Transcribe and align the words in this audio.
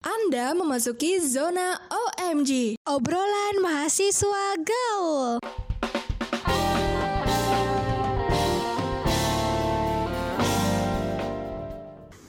Anda 0.00 0.56
memasuki 0.56 1.20
zona 1.20 1.76
OMG, 1.92 2.80
obrolan 2.88 3.60
mahasiswa 3.60 4.56
gaul. 4.64 5.44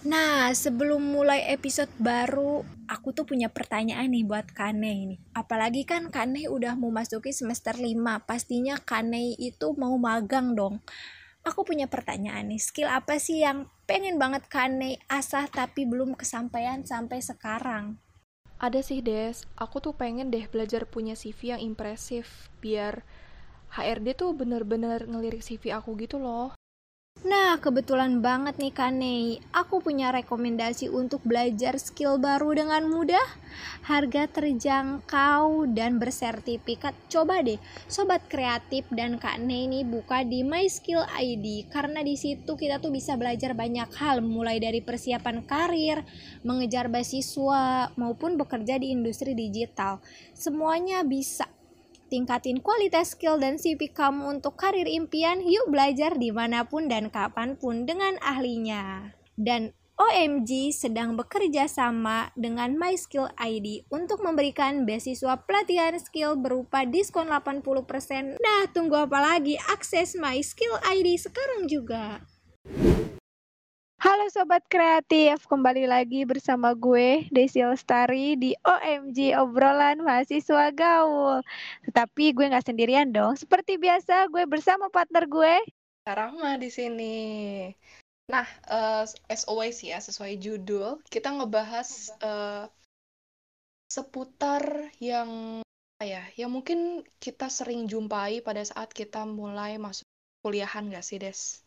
Nah, 0.03 0.51
sebelum 0.51 0.99
mulai 0.99 1.47
episode 1.47 1.87
baru, 1.95 2.67
aku 2.91 3.15
tuh 3.15 3.23
punya 3.23 3.47
pertanyaan 3.47 4.11
nih 4.11 4.27
buat 4.27 4.51
Kane 4.51 4.91
ini. 4.91 5.15
Apalagi 5.31 5.87
kan 5.87 6.11
Kane 6.11 6.51
udah 6.51 6.75
mau 6.75 6.91
masuki 6.91 7.31
semester 7.31 7.79
5, 7.79 7.95
pastinya 8.27 8.75
Kane 8.83 9.39
itu 9.39 9.71
mau 9.79 9.95
magang 9.95 10.59
dong. 10.59 10.83
Aku 11.41 11.65
punya 11.65 11.89
pertanyaan 11.89 12.53
nih, 12.53 12.61
skill 12.61 12.85
apa 12.85 13.17
sih 13.17 13.41
yang 13.41 13.65
pengen 13.89 14.21
banget 14.21 14.45
Kane 14.45 15.01
asah 15.09 15.49
tapi 15.49 15.89
belum 15.89 16.13
kesampaian 16.13 16.85
sampai 16.85 17.17
sekarang? 17.17 17.97
Ada 18.61 18.85
sih 18.85 19.01
Des, 19.01 19.49
aku 19.57 19.81
tuh 19.81 19.97
pengen 19.97 20.29
deh 20.29 20.45
belajar 20.45 20.85
punya 20.85 21.17
CV 21.17 21.57
yang 21.57 21.61
impresif, 21.65 22.53
biar 22.61 23.01
HRD 23.73 24.13
tuh 24.13 24.37
bener-bener 24.37 25.09
ngelirik 25.09 25.41
CV 25.41 25.73
aku 25.73 25.97
gitu 25.97 26.21
loh. 26.21 26.53
Nah, 27.21 27.61
kebetulan 27.61 28.17
banget 28.17 28.57
nih 28.57 28.73
Kanei. 28.73 29.37
Aku 29.53 29.77
punya 29.77 30.09
rekomendasi 30.09 30.89
untuk 30.89 31.21
belajar 31.21 31.77
skill 31.77 32.17
baru 32.17 32.57
dengan 32.57 32.89
mudah, 32.89 33.21
harga 33.85 34.25
terjangkau 34.25 35.69
dan 35.69 36.01
bersertifikat. 36.01 36.97
Coba 37.13 37.45
deh, 37.45 37.61
sobat 37.85 38.25
kreatif 38.25 38.89
dan 38.89 39.21
Kak 39.21 39.37
Nei 39.37 39.69
nih 39.69 39.85
buka 39.85 40.25
di 40.25 40.41
My 40.41 40.65
Skill 40.65 41.05
ID 41.05 41.69
karena 41.69 42.01
di 42.01 42.17
situ 42.17 42.57
kita 42.57 42.81
tuh 42.81 42.89
bisa 42.89 43.13
belajar 43.21 43.53
banyak 43.53 43.93
hal 44.01 44.25
mulai 44.25 44.57
dari 44.57 44.81
persiapan 44.81 45.45
karir, 45.45 46.01
mengejar 46.41 46.89
beasiswa 46.89 47.93
maupun 48.01 48.33
bekerja 48.33 48.81
di 48.81 48.97
industri 48.97 49.37
digital. 49.37 50.01
Semuanya 50.33 51.05
bisa 51.05 51.45
tingkatin 52.11 52.59
kualitas 52.59 53.15
skill 53.15 53.39
dan 53.39 53.55
CV 53.55 53.87
kamu 53.95 54.37
untuk 54.37 54.59
karir 54.59 54.85
impian, 54.85 55.39
yuk 55.39 55.71
belajar 55.71 56.19
di 56.19 56.35
mana 56.35 56.67
pun 56.67 56.91
dan 56.91 57.07
kapan 57.07 57.55
pun 57.55 57.87
dengan 57.87 58.19
ahlinya. 58.19 59.15
Dan 59.39 59.71
OMG 59.95 60.75
sedang 60.75 61.13
bekerja 61.13 61.69
sama 61.71 62.33
dengan 62.35 62.73
My 62.73 62.97
Skill 62.97 63.31
ID 63.37 63.87
untuk 63.93 64.25
memberikan 64.25 64.83
beasiswa 64.83 65.39
pelatihan 65.45 65.93
skill 66.01 66.35
berupa 66.35 66.89
diskon 66.89 67.29
80%. 67.29 68.41
Nah, 68.41 68.61
tunggu 68.73 68.97
apa 68.97 69.21
lagi? 69.21 69.61
Akses 69.69 70.17
My 70.17 70.41
Skill 70.41 70.81
ID 70.81 71.21
sekarang 71.21 71.69
juga. 71.69 72.25
Halo 74.01 74.33
Sobat 74.33 74.65
Kreatif, 74.65 75.45
kembali 75.45 75.85
lagi 75.85 76.25
bersama 76.25 76.73
gue 76.73 77.29
Desi 77.29 77.61
Lestari 77.61 78.33
di 78.33 78.57
OMG 78.65 79.37
Obrolan 79.37 80.01
Mahasiswa 80.01 80.73
Gaul. 80.73 81.45
Tetapi 81.85 82.33
gue 82.33 82.49
nggak 82.49 82.65
sendirian 82.65 83.13
dong, 83.13 83.37
seperti 83.37 83.77
biasa 83.77 84.25
gue 84.33 84.49
bersama 84.49 84.89
partner 84.89 85.29
gue. 85.29 85.53
Rahma 86.09 86.57
di 86.57 86.73
sini. 86.73 87.17
Nah, 88.25 88.49
uh, 88.73 89.05
as 89.29 89.45
always 89.45 89.77
ya, 89.85 90.01
sesuai 90.01 90.41
judul, 90.41 90.97
kita 91.05 91.37
ngebahas 91.37 92.09
uh, 92.25 92.65
seputar 93.85 94.89
yang 94.97 95.61
apa 96.01 96.09
ya, 96.09 96.25
yang 96.41 96.49
mungkin 96.49 97.05
kita 97.21 97.53
sering 97.53 97.85
jumpai 97.85 98.41
pada 98.41 98.65
saat 98.65 98.97
kita 98.97 99.29
mulai 99.29 99.77
masuk 99.77 100.09
kuliahan 100.41 100.89
gak 100.89 101.05
sih, 101.05 101.21
Des? 101.21 101.61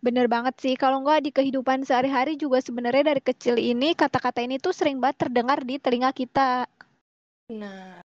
Bener 0.00 0.26
banget 0.32 0.56
sih, 0.60 0.74
kalau 0.76 1.04
nggak 1.04 1.20
di 1.24 1.30
kehidupan 1.32 1.84
sehari-hari 1.84 2.36
juga 2.36 2.60
sebenarnya 2.60 3.12
dari 3.12 3.22
kecil 3.22 3.60
ini 3.60 3.92
kata-kata 3.92 4.40
ini 4.40 4.56
tuh 4.56 4.72
sering 4.72 4.96
banget 5.00 5.28
terdengar 5.28 5.60
di 5.64 5.76
telinga 5.76 6.12
kita. 6.12 6.64
Nah, 7.52 8.00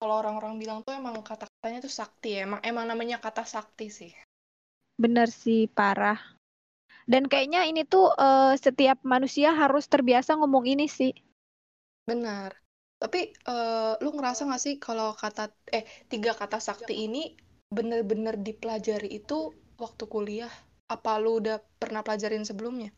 kalau 0.00 0.14
orang-orang 0.20 0.56
bilang 0.60 0.78
tuh 0.80 0.96
emang 0.96 1.16
kata-katanya 1.20 1.84
tuh 1.84 1.92
sakti 1.92 2.36
ya, 2.36 2.48
emang 2.48 2.60
emang 2.64 2.84
namanya 2.88 3.16
kata 3.20 3.44
sakti 3.44 3.88
sih. 3.92 4.12
Bener 5.00 5.32
sih, 5.32 5.68
parah. 5.68 6.20
Dan 7.08 7.26
kayaknya 7.26 7.64
ini 7.66 7.88
tuh 7.88 8.12
uh, 8.12 8.54
setiap 8.54 9.00
manusia 9.02 9.50
harus 9.56 9.88
terbiasa 9.88 10.36
ngomong 10.36 10.68
ini 10.68 10.86
sih. 10.86 11.16
Benar. 12.04 12.52
Tapi 13.00 13.32
uh, 13.48 13.96
lu 14.04 14.12
ngerasa 14.12 14.44
gak 14.44 14.60
sih 14.60 14.76
kalau 14.76 15.16
kata 15.16 15.48
eh 15.72 15.88
tiga 16.12 16.36
kata 16.36 16.60
sakti 16.60 17.08
ini 17.08 17.32
bener-bener 17.72 18.36
dipelajari 18.36 19.08
itu 19.08 19.56
waktu 19.80 20.04
kuliah? 20.04 20.52
Apa 20.86 21.16
lu 21.16 21.40
udah 21.40 21.58
pernah 21.80 22.04
pelajarin 22.04 22.44
sebelumnya? 22.44 22.92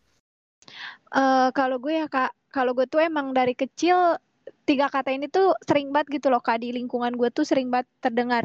Uh, 1.12 1.54
kalau 1.54 1.78
gue 1.78 1.94
ya 2.02 2.06
kak, 2.10 2.32
kalau 2.50 2.72
gue 2.74 2.86
tuh 2.90 3.02
emang 3.02 3.30
dari 3.30 3.54
kecil 3.54 4.16
tiga 4.62 4.86
kata 4.90 5.10
ini 5.14 5.26
tuh 5.26 5.54
sering 5.66 5.90
banget 5.90 6.22
gitu 6.22 6.30
loh 6.30 6.42
kak 6.42 6.62
di 6.62 6.70
lingkungan 6.74 7.14
gue 7.14 7.30
tuh 7.30 7.46
sering 7.46 7.68
banget 7.70 7.88
terdengar. 8.02 8.44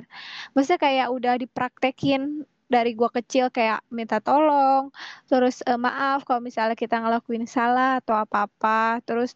Maksudnya 0.53 0.81
kayak 0.81 1.07
udah 1.13 1.33
dipraktekin 1.39 2.45
dari 2.67 2.91
gue 2.93 3.07
kecil 3.07 3.47
kayak 3.47 3.79
minta 3.87 4.19
tolong, 4.19 4.91
terus 5.31 5.63
uh, 5.63 5.79
maaf 5.79 6.27
kalau 6.27 6.43
misalnya 6.43 6.75
kita 6.75 6.99
ngelakuin 6.99 7.47
salah 7.47 8.03
atau 8.03 8.19
apa-apa, 8.19 8.99
terus 9.07 9.31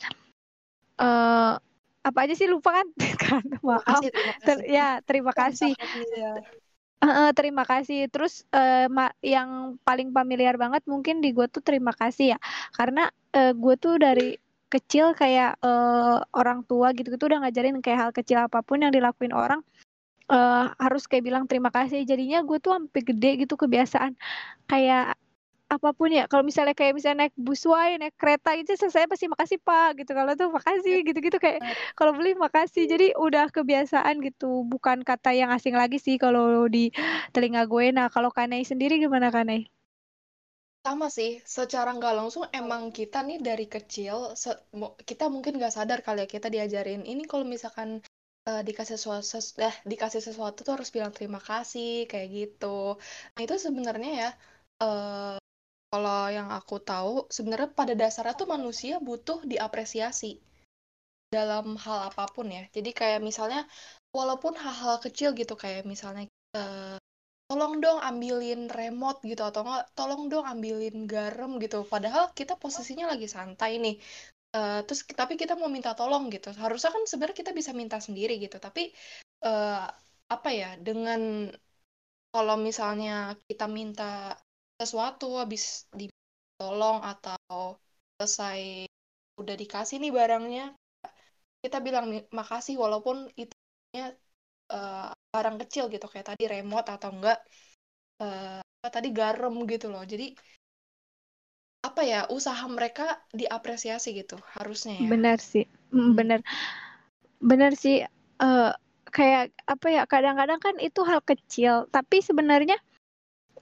uh, 0.99 1.55
apa 2.01 2.19
aja 2.27 2.35
sih 2.35 2.51
lupa 2.51 2.83
kan? 2.83 2.87
kan 3.23 3.45
maaf. 3.63 4.03
Terima 4.03 4.03
kasih, 4.03 4.11
terima 4.11 4.33
kasih. 4.35 4.45
Ter 4.45 4.57
ya 4.67 4.87
terima 5.07 5.31
kasih. 5.31 5.71
Uh, 7.01 7.33
terima 7.33 7.65
kasih. 7.65 8.05
Terus 8.13 8.45
uh, 8.53 8.85
yang 9.25 9.73
paling 9.81 10.13
familiar 10.13 10.53
banget 10.53 10.85
mungkin 10.85 11.17
di 11.17 11.33
gue 11.33 11.49
tuh 11.49 11.65
terima 11.65 11.97
kasih 11.97 12.37
ya, 12.37 12.39
karena 12.77 13.09
uh, 13.33 13.57
gue 13.57 13.73
tuh 13.81 13.97
dari 13.97 14.37
kecil 14.69 15.17
kayak 15.17 15.57
uh, 15.65 16.21
orang 16.37 16.61
tua 16.69 16.93
gitu 16.93 17.09
gitu 17.09 17.25
udah 17.25 17.41
ngajarin 17.41 17.81
kayak 17.81 17.99
hal 18.07 18.11
kecil 18.13 18.45
apa 18.45 18.61
pun 18.61 18.85
yang 18.85 18.93
dilakuin 18.93 19.33
orang 19.33 19.65
uh, 20.29 20.71
harus 20.77 21.09
kayak 21.09 21.25
bilang 21.25 21.49
terima 21.49 21.73
kasih. 21.73 22.05
Jadinya 22.05 22.45
gue 22.45 22.61
tuh 22.61 22.77
sampai 22.77 23.01
gede 23.01 23.31
gitu 23.49 23.57
kebiasaan 23.57 24.13
kayak 24.69 25.17
apa 25.71 25.89
pun 25.95 26.09
ya. 26.11 26.27
Kalau 26.27 26.43
misalnya 26.43 26.75
kayak 26.75 26.93
misalnya 26.99 27.27
naik 27.27 27.35
busway 27.39 27.95
naik 27.95 28.15
kereta 28.19 28.51
itu 28.59 28.75
saya 28.75 29.07
pasti 29.07 29.25
makasih 29.31 29.57
pak 29.63 30.03
gitu. 30.03 30.11
Kalau 30.11 30.31
tuh 30.35 30.49
makasih 30.51 30.95
iya. 30.99 31.07
gitu-gitu 31.07 31.37
kayak 31.39 31.59
kalau 31.95 32.11
beli 32.17 32.35
makasih. 32.35 32.83
Jadi 32.91 33.15
udah 33.15 33.47
kebiasaan 33.55 34.19
gitu. 34.27 34.67
Bukan 34.67 35.07
kata 35.07 35.31
yang 35.31 35.49
asing 35.55 35.75
lagi 35.79 35.97
sih 35.97 36.19
kalau 36.19 36.67
di 36.67 36.91
telinga 37.31 37.63
gue. 37.71 37.85
Nah 37.95 38.07
kalau 38.11 38.29
Kanei 38.35 38.67
sendiri 38.67 38.99
gimana 38.99 39.31
Kanei? 39.31 39.71
sama 40.81 41.07
sih. 41.13 41.31
Secara 41.45 41.93
nggak 41.97 42.15
langsung 42.19 42.43
emang 42.49 42.89
kita 42.89 43.21
nih 43.27 43.37
dari 43.37 43.65
kecil 43.69 44.33
kita 45.09 45.29
mungkin 45.33 45.53
nggak 45.61 45.73
sadar 45.77 45.99
kali 46.05 46.25
ya 46.25 46.27
kita 46.27 46.47
diajarin. 46.49 47.01
Ini 47.05 47.23
kalau 47.29 47.45
misalkan 47.45 48.01
uh, 48.49 48.61
dikasih 48.67 48.97
sesuatu 48.97 49.25
ses 49.25 49.53
eh, 49.61 49.75
dikasih 49.85 50.21
sesuatu 50.27 50.65
tuh 50.65 50.73
harus 50.75 50.89
bilang 50.95 51.13
terima 51.13 51.39
kasih 51.49 52.09
kayak 52.09 52.27
gitu. 52.33 52.97
Nah 53.33 53.41
itu 53.45 53.55
sebenarnya 53.61 54.09
ya 54.21 54.29
uh, 54.81 55.37
kalau 55.91 56.31
yang 56.31 56.47
aku 56.47 56.79
tahu, 56.79 57.27
sebenarnya 57.27 57.69
pada 57.75 57.93
dasarnya 57.93 58.33
tuh 58.39 58.47
manusia 58.47 58.95
butuh 59.03 59.43
diapresiasi 59.43 60.39
dalam 61.27 61.75
hal 61.75 62.07
apa 62.07 62.31
pun 62.31 62.47
ya. 62.47 62.63
Jadi 62.71 62.95
kayak 62.95 63.19
misalnya, 63.19 63.67
walaupun 64.15 64.55
hal-hal 64.55 65.03
kecil 65.03 65.35
gitu 65.35 65.59
kayak 65.59 65.83
misalnya, 65.83 66.31
uh, 66.55 66.95
tolong 67.51 67.83
dong 67.83 67.99
ambilin 67.99 68.71
remote 68.71 69.19
gitu 69.27 69.43
atau 69.43 69.67
enggak, 69.67 69.83
tolong 69.91 70.31
dong 70.31 70.47
ambilin 70.47 71.03
garam 71.03 71.59
gitu. 71.59 71.83
Padahal 71.83 72.31
kita 72.31 72.55
posisinya 72.55 73.11
lagi 73.11 73.27
santai 73.27 73.75
nih. 73.83 73.95
Uh, 74.55 74.83
terus 74.87 75.03
tapi 75.11 75.35
kita 75.35 75.59
mau 75.59 75.67
minta 75.67 75.91
tolong 75.91 76.31
gitu. 76.31 76.55
Harusnya 76.55 76.95
kan 76.95 77.03
sebenarnya 77.03 77.37
kita 77.43 77.51
bisa 77.51 77.71
minta 77.75 77.99
sendiri 77.99 78.39
gitu. 78.39 78.55
Tapi 78.63 78.95
uh, 79.43 79.83
apa 80.31 80.49
ya 80.55 80.79
dengan 80.79 81.51
kalau 82.31 82.55
misalnya 82.55 83.35
kita 83.51 83.67
minta 83.67 84.39
sesuatu 84.81 85.37
habis 85.37 85.85
ditolong 85.93 87.05
atau 87.05 87.77
selesai 88.17 88.89
udah 89.37 89.55
dikasih 89.57 90.01
nih 90.01 90.09
barangnya 90.09 90.73
kita 91.61 91.77
bilang 91.77 92.09
makasih 92.33 92.81
walaupun 92.81 93.29
itu 93.37 93.53
uh, 94.73 95.13
barang 95.13 95.57
kecil 95.61 95.93
gitu 95.93 96.09
kayak 96.09 96.33
tadi 96.33 96.49
remote 96.49 96.89
atau 96.89 97.13
enggak 97.13 97.37
uh, 98.17 98.61
tadi 98.89 99.13
garam 99.13 99.53
gitu 99.69 99.93
loh. 99.93 100.01
Jadi 100.01 100.33
apa 101.81 102.01
ya 102.05 102.29
usaha 102.29 102.61
mereka 102.65 103.21
diapresiasi 103.29 104.17
gitu 104.17 104.41
harusnya 104.57 105.05
ya. 105.05 105.09
Benar 105.09 105.37
sih. 105.37 105.69
Hmm. 105.93 106.17
benar. 106.17 106.41
Benar 107.37 107.77
sih 107.77 108.01
uh, 108.41 108.73
kayak 109.13 109.53
apa 109.69 109.87
ya 109.91 110.03
kadang-kadang 110.09 110.57
kan 110.57 110.75
itu 110.81 111.01
hal 111.05 111.21
kecil 111.21 111.85
tapi 111.93 112.25
sebenarnya 112.25 112.79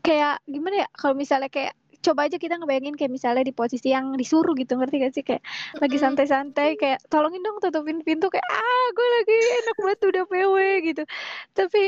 kayak 0.10 0.42
gimana 0.50 0.76
ya 0.86 0.88
kalau 0.98 1.14
misalnya 1.14 1.54
kayak 1.54 1.78
coba 2.00 2.26
aja 2.26 2.42
kita 2.42 2.58
ngebayangin 2.58 2.96
kayak 2.98 3.12
misalnya 3.14 3.44
di 3.46 3.54
posisi 3.54 3.92
yang 3.94 4.16
disuruh 4.16 4.56
gitu 4.58 4.80
ngerti 4.80 4.96
gak 5.04 5.14
sih? 5.14 5.24
Kayak 5.24 5.44
lagi 5.78 5.98
santai-santai 6.02 6.70
kayak 6.80 7.00
tolongin 7.14 7.46
dong 7.46 7.62
tutupin 7.62 8.02
pintu 8.02 8.32
kayak 8.32 8.48
ah 8.50 8.88
gue 8.96 9.08
lagi 9.22 9.36
enak 9.62 9.76
banget 9.78 10.00
udah 10.10 10.24
PW 10.26 10.56
gitu. 10.90 11.04
Tapi 11.54 11.84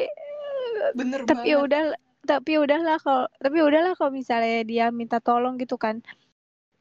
bener 0.94 1.26
tapi 1.26 1.56
ya 1.56 1.58
udah 1.64 1.98
tapi 2.22 2.62
udahlah 2.62 3.02
kalau 3.02 3.26
tapi 3.42 3.58
udahlah 3.66 3.98
kalau 3.98 4.14
misalnya 4.14 4.62
dia 4.62 4.94
minta 4.94 5.18
tolong 5.18 5.58
gitu 5.58 5.80
kan 5.82 6.06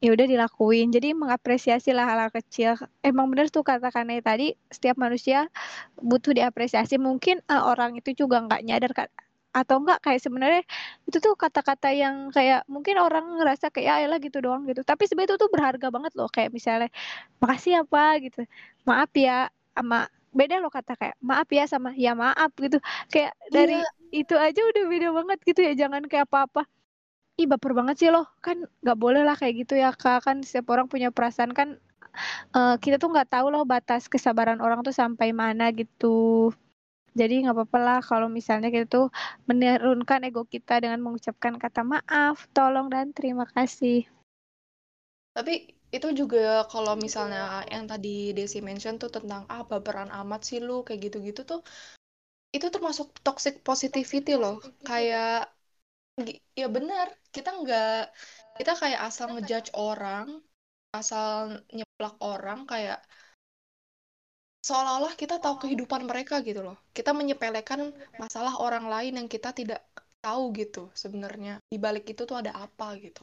ya 0.03 0.13
udah 0.13 0.27
dilakuin. 0.27 0.93
Jadi 0.93 1.17
mengapresiasi 1.17 1.95
lah 1.95 2.05
hal-hal 2.05 2.29
kecil. 2.29 2.77
Emang 3.01 3.31
bener 3.31 3.49
tuh 3.49 3.65
kata 3.65 3.89
Kane 3.89 4.21
tadi 4.21 4.53
setiap 4.69 4.99
manusia 4.99 5.49
butuh 5.97 6.35
diapresiasi. 6.35 7.01
Mungkin 7.01 7.41
uh, 7.49 7.65
orang 7.65 7.97
itu 7.97 8.13
juga 8.13 8.43
nggak 8.43 8.61
nyadar 8.67 8.93
kan 8.93 9.09
atau 9.51 9.83
enggak 9.83 9.99
kayak 9.99 10.21
sebenarnya 10.23 10.63
itu 11.07 11.17
tuh 11.19 11.35
kata-kata 11.35 11.91
yang 11.91 12.31
kayak 12.31 12.63
mungkin 12.71 12.95
orang 12.99 13.25
ngerasa 13.35 13.67
kayak 13.67 14.07
ya 14.07 14.17
gitu 14.19 14.37
doang 14.39 14.63
gitu. 14.67 14.81
Tapi 14.87 15.03
sebenarnya 15.07 15.35
itu 15.35 15.37
tuh 15.43 15.51
berharga 15.51 15.87
banget 15.91 16.11
loh 16.15 16.27
kayak 16.31 16.55
misalnya 16.55 16.89
makasih 17.43 17.83
apa 17.83 18.17
ya, 18.17 18.23
gitu. 18.25 18.41
Maaf 18.87 19.11
ya 19.15 19.37
sama 19.75 20.07
beda 20.31 20.63
loh 20.63 20.71
kata 20.71 20.95
kayak 20.95 21.15
maaf 21.19 21.47
ya 21.51 21.63
sama 21.67 21.91
ya 21.99 22.15
maaf 22.15 22.51
gitu. 22.55 22.79
Kayak 23.11 23.35
dari 23.51 23.79
iya. 23.83 23.89
itu 24.15 24.35
aja 24.39 24.61
udah 24.63 24.83
beda 24.87 25.07
banget 25.11 25.39
gitu 25.43 25.59
ya 25.67 25.73
jangan 25.75 26.03
kayak 26.07 26.27
apa-apa. 26.31 26.63
Ih 27.39 27.47
baper 27.47 27.71
banget 27.75 27.95
sih 27.99 28.09
loh 28.11 28.27
kan 28.39 28.63
nggak 28.83 28.97
boleh 28.99 29.21
lah 29.27 29.35
kayak 29.35 29.67
gitu 29.67 29.75
ya 29.75 29.91
kak. 29.91 30.23
Kan 30.23 30.47
setiap 30.47 30.71
orang 30.71 30.87
punya 30.87 31.11
perasaan 31.11 31.51
kan 31.51 31.75
uh, 32.55 32.75
kita 32.79 32.99
tuh 32.99 33.11
nggak 33.11 33.29
tahu 33.31 33.51
loh 33.51 33.63
batas 33.67 34.07
kesabaran 34.07 34.59
orang 34.63 34.83
tuh 34.83 34.95
sampai 34.95 35.31
mana 35.35 35.71
gitu 35.75 36.51
jadi 37.19 37.33
nggak 37.43 37.55
apa-apa 37.55 37.77
lah 37.79 37.99
kalau 37.99 38.27
misalnya 38.31 38.69
kita 38.71 38.87
tuh 38.87 39.07
menurunkan 39.49 40.27
ego 40.27 40.43
kita 40.47 40.79
dengan 40.83 40.99
mengucapkan 41.03 41.59
kata 41.59 41.81
maaf 41.83 42.47
tolong 42.55 42.87
dan 42.93 43.11
terima 43.11 43.45
kasih. 43.51 44.07
Tapi 45.35 45.53
itu 45.91 46.07
juga 46.15 46.63
kalau 46.71 46.95
misalnya 46.95 47.67
yang 47.67 47.83
tadi 47.91 48.31
Desi 48.31 48.59
mention 48.63 48.95
tuh 48.95 49.11
tentang 49.11 49.43
ah 49.51 49.63
baperan 49.67 50.07
amat 50.23 50.41
sih 50.47 50.59
lu 50.63 50.83
kayak 50.87 50.99
gitu-gitu 51.11 51.41
tuh 51.43 51.59
itu 52.55 52.67
termasuk 52.67 53.07
toxic 53.25 53.63
positivity 53.67 54.35
loh. 54.39 54.59
Kayak 54.87 55.51
ya 56.59 56.67
benar 56.75 57.07
kita 57.35 57.49
nggak 57.59 57.91
kita 58.57 58.71
kayak 58.81 58.99
asal 59.07 59.27
ngejudge 59.33 59.69
orang 59.75 60.27
asal 60.99 61.31
nyeplak 61.75 62.15
orang 62.19 62.59
kayak 62.71 62.99
seolah-olah 64.61 65.17
kita 65.17 65.41
tahu 65.41 65.65
kehidupan 65.67 66.05
mereka 66.05 66.39
gitu 66.45 66.61
loh. 66.61 66.77
Kita 66.93 67.11
menyepelekan 67.17 67.89
masalah 68.21 68.61
orang 68.61 68.85
lain 68.85 69.13
yang 69.17 69.27
kita 69.27 69.49
tidak 69.51 69.81
tahu 70.21 70.53
gitu 70.53 70.93
sebenarnya. 70.93 71.57
Di 71.65 71.81
balik 71.81 72.05
itu 72.13 72.23
tuh 72.29 72.37
ada 72.37 72.53
apa 72.53 72.93
gitu. 73.01 73.21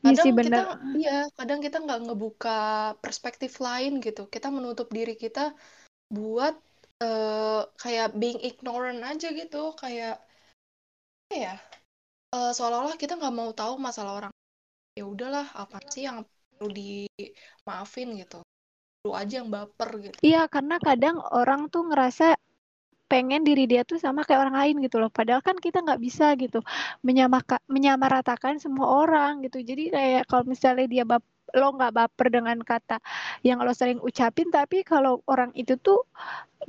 Iya 0.00 0.22
kadang 0.22 0.26
ya 0.26 0.42
kita 0.42 0.62
iya 0.96 1.18
kadang 1.36 1.60
kita 1.60 1.76
nggak 1.82 2.00
ngebuka 2.10 2.60
perspektif 2.98 3.62
lain 3.62 4.02
gitu. 4.02 4.26
Kita 4.26 4.50
menutup 4.50 4.90
diri 4.90 5.14
kita 5.14 5.54
buat 6.10 6.58
uh, 7.00 7.62
kayak 7.78 8.18
being 8.18 8.42
ignorant 8.42 9.00
aja 9.06 9.30
gitu. 9.30 9.78
Kayak 9.78 10.18
ya 11.30 11.54
uh, 12.34 12.50
seolah-olah 12.50 12.98
kita 12.98 13.14
nggak 13.14 13.34
mau 13.34 13.54
tahu 13.54 13.78
masalah 13.78 14.26
orang. 14.26 14.32
Ya 14.98 15.06
udahlah 15.06 15.46
apa 15.54 15.78
sih 15.86 16.02
yang 16.10 16.26
perlu 16.58 16.74
dimaafin 16.74 18.18
gitu 18.18 18.42
lu 19.00 19.16
aja 19.16 19.40
yang 19.40 19.48
baper 19.48 19.90
gitu. 20.04 20.16
Iya 20.20 20.44
karena 20.44 20.76
kadang 20.76 21.24
orang 21.32 21.72
tuh 21.72 21.88
ngerasa 21.88 22.36
pengen 23.10 23.42
diri 23.42 23.66
dia 23.66 23.82
tuh 23.82 23.98
sama 23.98 24.22
kayak 24.22 24.44
orang 24.44 24.56
lain 24.60 24.76
gitu 24.84 25.00
loh. 25.00 25.08
Padahal 25.08 25.40
kan 25.40 25.56
kita 25.56 25.80
nggak 25.80 26.00
bisa 26.04 26.36
gitu 26.36 26.60
menyamaratakan 27.66 28.60
semua 28.60 28.86
orang 28.92 29.40
gitu. 29.48 29.64
Jadi 29.64 29.88
kayak 29.88 30.28
kalau 30.28 30.44
misalnya 30.44 30.84
dia 30.84 31.04
bap 31.08 31.24
lo 31.56 31.74
nggak 31.74 31.92
baper 31.94 32.28
dengan 32.30 32.58
kata 32.62 32.98
yang 33.46 33.62
lo 33.62 33.72
sering 33.74 33.98
ucapin 34.00 34.48
tapi 34.50 34.82
kalau 34.86 35.22
orang 35.26 35.50
itu 35.54 35.74
tuh 35.80 36.06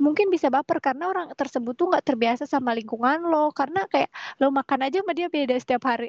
mungkin 0.00 0.32
bisa 0.32 0.48
baper 0.48 0.80
karena 0.80 1.12
orang 1.12 1.28
tersebut 1.36 1.76
tuh 1.76 1.92
nggak 1.92 2.06
terbiasa 2.06 2.48
sama 2.48 2.72
lingkungan 2.72 3.28
lo. 3.28 3.52
Karena 3.52 3.84
kayak 3.90 4.08
lo 4.40 4.48
makan 4.48 4.88
aja 4.88 5.04
sama 5.04 5.12
dia 5.12 5.28
beda 5.28 5.56
setiap 5.60 5.84
hari. 5.84 6.08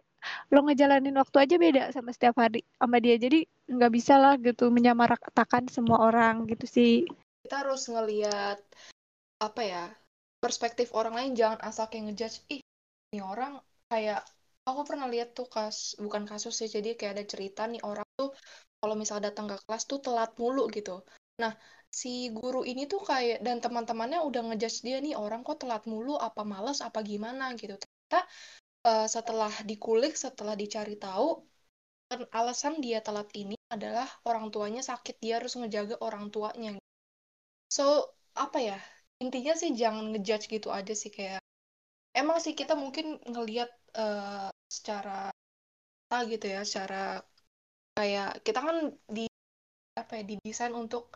Lo 0.53 0.63
ngejalanin 0.63 1.15
waktu 1.19 1.37
aja 1.43 1.55
beda 1.59 1.83
sama 1.91 2.15
setiap 2.15 2.39
hari 2.39 2.63
sama 2.79 3.03
dia. 3.03 3.19
Jadi 3.19 3.43
nggak 3.67 3.91
bisa 3.91 4.15
lah 4.15 4.39
gitu 4.39 4.71
menyamaratakan 4.71 5.67
semua 5.67 5.99
orang 6.07 6.47
gitu 6.47 6.63
sih. 6.69 6.93
Kita 7.43 7.67
harus 7.67 7.91
ngelihat 7.91 8.59
apa 9.43 9.61
ya 9.63 9.83
perspektif 10.39 10.95
orang 10.95 11.19
lain. 11.19 11.31
Jangan 11.35 11.59
asal 11.59 11.91
kayak 11.91 12.13
ngejudge 12.13 12.39
ih 12.47 12.61
ini 13.11 13.19
orang 13.19 13.59
kayak 13.91 14.23
aku 14.69 14.81
pernah 14.87 15.07
lihat 15.13 15.29
tuh 15.37 15.47
kas 15.53 15.99
bukan 15.99 16.23
kasus 16.29 16.53
sih 16.59 16.69
jadi 16.75 16.95
kayak 16.97 17.13
ada 17.19 17.25
cerita 17.27 17.61
nih 17.71 17.81
orang 17.83 18.07
tuh 18.19 18.31
kalau 18.79 18.95
misal 19.01 19.17
datang 19.19 19.45
ke 19.51 19.55
kelas 19.63 19.83
tuh 19.91 19.99
telat 20.05 20.31
mulu 20.39 20.67
gitu. 20.71 21.03
Nah 21.41 21.53
si 21.87 22.31
guru 22.31 22.61
ini 22.71 22.87
tuh 22.87 23.01
kayak 23.03 23.43
dan 23.45 23.57
teman-temannya 23.63 24.19
udah 24.27 24.41
ngejudge 24.47 24.79
dia 24.87 24.97
nih 25.05 25.13
orang 25.19 25.41
kok 25.47 25.63
telat 25.63 25.83
mulu 25.91 26.15
apa 26.27 26.41
males 26.47 26.79
apa 26.87 26.99
gimana 27.03 27.51
gitu. 27.59 27.75
Ternyata 27.79 28.19
uh, 28.87 29.07
setelah 29.07 29.53
dikulik 29.69 30.13
setelah 30.15 30.55
dicari 30.55 30.95
tahu 30.95 31.43
alasan 32.39 32.79
dia 32.83 32.99
telat 33.03 33.27
ini 33.35 33.57
adalah 33.67 34.05
orang 34.29 34.53
tuanya 34.53 34.81
sakit 34.85 35.15
dia 35.23 35.39
harus 35.39 35.53
ngejaga 35.59 35.95
orang 35.99 36.31
tuanya. 36.31 36.79
So 37.67 38.15
apa 38.35 38.59
ya 38.63 38.77
intinya 39.19 39.53
sih 39.59 39.71
jangan 39.75 40.15
ngejudge 40.15 40.47
gitu 40.47 40.69
aja 40.71 40.93
sih 40.95 41.11
kayak 41.11 41.42
emang 42.13 42.37
sih 42.39 42.53
kita 42.53 42.73
mungkin 42.77 43.19
ngelihat 43.25 43.69
uh, 43.97 44.49
secara 44.69 45.29
apa 46.09 46.17
gitu 46.29 46.45
ya 46.45 46.61
secara 46.61 47.21
kayak 47.97 48.41
kita 48.45 48.59
kan 48.61 48.77
di 49.09 49.25
apa 49.97 50.21
ya 50.21 50.23
didesain 50.25 50.73
untuk 50.73 51.13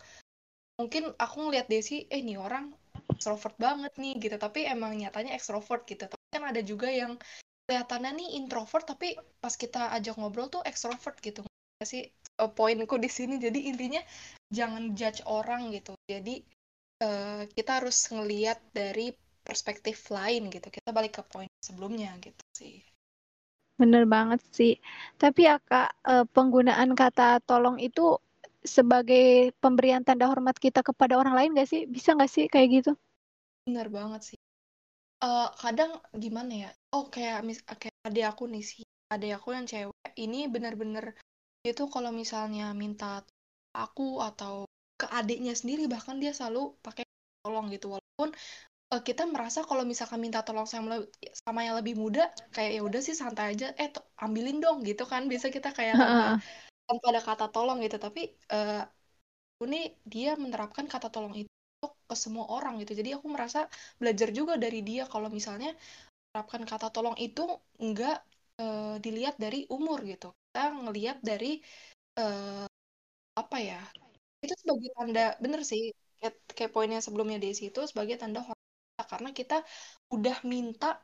mungkin 0.78 1.10
aku 1.18 1.50
ngelihat 1.50 1.66
Desi 1.70 2.06
eh 2.10 2.22
nih 2.22 2.38
orang 2.38 2.70
extrovert 3.14 3.58
banget 3.58 3.94
nih 3.98 4.14
gitu. 4.22 4.36
Tapi 4.38 4.70
emang 4.70 4.94
nyatanya 4.94 5.34
extrovert 5.34 5.90
gitu. 5.90 6.06
Tapi 6.06 6.26
kan 6.30 6.44
ada 6.46 6.62
juga 6.62 6.88
yang 6.94 7.18
kelihatannya 7.66 8.12
nih 8.14 8.30
introvert 8.40 8.86
tapi 8.86 9.18
pas 9.42 9.52
kita 9.58 9.92
ajak 9.98 10.16
ngobrol 10.22 10.48
tuh 10.54 10.62
extrovert 10.64 11.18
gitu. 11.26 11.42
Sih 11.82 12.06
uh, 12.42 12.50
poinku 12.54 13.02
di 13.02 13.10
sini? 13.10 13.42
Jadi 13.42 13.70
intinya 13.74 14.02
jangan 14.54 14.94
judge 14.94 15.26
orang 15.26 15.74
gitu. 15.74 15.98
Jadi 16.06 16.46
uh, 17.02 17.44
kita 17.50 17.82
harus 17.82 17.98
ngelihat 18.14 18.62
dari 18.72 19.12
perspektif 19.48 19.98
lain 20.12 20.52
gitu 20.52 20.68
kita 20.68 20.90
balik 20.92 21.14
ke 21.18 21.24
poin 21.32 21.50
sebelumnya 21.64 22.12
gitu 22.20 22.44
sih 22.52 22.84
Bener 23.78 24.10
banget 24.10 24.42
sih. 24.58 24.74
Tapi 25.22 25.46
ya 25.46 25.62
Kak, 25.62 25.90
eh, 26.02 26.26
penggunaan 26.34 26.98
kata 26.98 27.46
tolong 27.46 27.78
itu 27.78 28.18
sebagai 28.66 29.54
pemberian 29.62 30.02
tanda 30.02 30.26
hormat 30.26 30.58
kita 30.58 30.82
kepada 30.82 31.14
orang 31.22 31.38
lain 31.38 31.54
gak 31.54 31.70
sih? 31.70 31.86
Bisa 31.86 32.18
gak 32.18 32.32
sih 32.34 32.50
kayak 32.50 32.68
gitu? 32.82 32.92
Bener 33.70 33.88
banget 33.94 34.34
sih. 34.34 34.40
Uh, 35.22 35.50
kadang 35.62 35.98
gimana 36.14 36.54
ya? 36.68 36.70
Oh 36.94 37.10
kayak 37.14 37.46
mis 37.46 37.62
kayak 37.62 37.94
adik 38.06 38.26
aku 38.26 38.50
nih 38.50 38.66
sih, 38.66 38.86
adik 39.14 39.38
aku 39.38 39.54
yang 39.54 39.66
cewek 39.66 40.14
ini 40.18 40.46
bener-bener 40.50 41.14
itu 41.66 41.84
kalau 41.90 42.14
misalnya 42.14 42.74
minta 42.78 43.26
aku 43.74 44.22
atau 44.22 44.66
ke 44.98 45.06
adiknya 45.10 45.54
sendiri 45.58 45.86
bahkan 45.90 46.18
dia 46.18 46.34
selalu 46.34 46.74
pakai 46.82 47.06
tolong 47.46 47.70
gitu 47.70 47.98
walaupun 47.98 48.30
uh, 48.94 49.02
kita 49.04 49.24
merasa 49.28 49.60
kalau 49.68 49.84
misalkan 49.84 50.20
minta 50.24 50.40
tolong 50.44 50.68
sama 50.68 51.04
sama 51.44 51.60
yang 51.68 51.76
lebih 51.80 51.96
muda 52.00 52.32
kayak 52.56 52.72
ya 52.80 52.82
udah 52.88 53.02
sih 53.04 53.16
santai 53.16 53.56
aja 53.56 53.72
eh 53.76 53.90
to, 53.92 54.00
ambilin 54.24 54.58
dong 54.64 54.84
gitu 54.88 55.04
kan. 55.12 55.28
Bisa 55.32 55.48
kita 55.52 55.70
kayak 55.76 55.96
tanpa 56.00 56.28
tanpa 56.88 57.06
ada 57.12 57.22
kata 57.24 57.46
tolong 57.52 57.78
gitu. 57.84 57.98
Tapi 58.00 58.22
uh, 58.54 58.84
ini 59.64 59.92
dia 60.08 60.38
menerapkan 60.38 60.86
kata 60.88 61.08
tolong 61.12 61.36
itu 61.36 61.52
ke 62.08 62.16
semua 62.16 62.46
orang 62.48 62.80
gitu. 62.82 62.94
Jadi 62.96 63.10
aku 63.18 63.28
merasa 63.28 63.68
belajar 64.00 64.30
juga 64.32 64.54
dari 64.56 64.80
dia 64.82 65.04
kalau 65.10 65.28
misalnya 65.28 65.76
menerapkan 66.32 66.64
kata 66.64 66.88
tolong 66.96 67.18
itu 67.20 67.44
enggak 67.84 68.24
uh, 68.62 68.96
dilihat 69.04 69.36
dari 69.36 69.68
umur 69.68 70.00
gitu. 70.08 70.32
Kita 70.32 70.74
ngelihat 70.74 71.18
dari 71.22 71.60
uh, 72.20 72.66
apa 73.38 73.58
ya 73.62 73.78
itu 74.42 74.54
sebagai 74.58 74.90
tanda 74.98 75.38
bener 75.44 75.62
sih 75.62 75.94
kayak, 76.18 76.34
kayak 76.58 76.72
poinnya 76.74 77.00
sebelumnya 77.02 77.38
Desi 77.38 77.70
itu 77.70 77.82
sebagai 77.86 78.18
tanda 78.22 78.42
karena 79.08 79.32
kita 79.32 79.64
udah 80.12 80.38
minta 80.44 81.00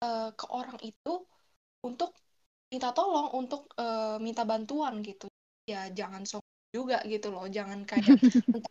uh, 0.00 0.32
ke 0.32 0.46
orang 0.50 0.80
itu 0.82 1.24
untuk 1.84 2.16
minta 2.72 2.90
tolong 2.90 3.30
untuk 3.36 3.70
uh, 3.78 4.16
minta 4.18 4.42
bantuan 4.42 5.04
gitu. 5.04 5.28
Ya 5.68 5.88
jangan 5.92 6.24
sok 6.26 6.42
juga 6.74 7.00
gitu 7.06 7.30
loh. 7.30 7.46
Jangan 7.46 7.86
kayak 7.86 8.04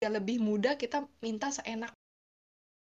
dia 0.00 0.08
lebih 0.08 0.40
muda 0.40 0.76
kita 0.76 1.04
minta 1.24 1.50
seenak. 1.50 1.92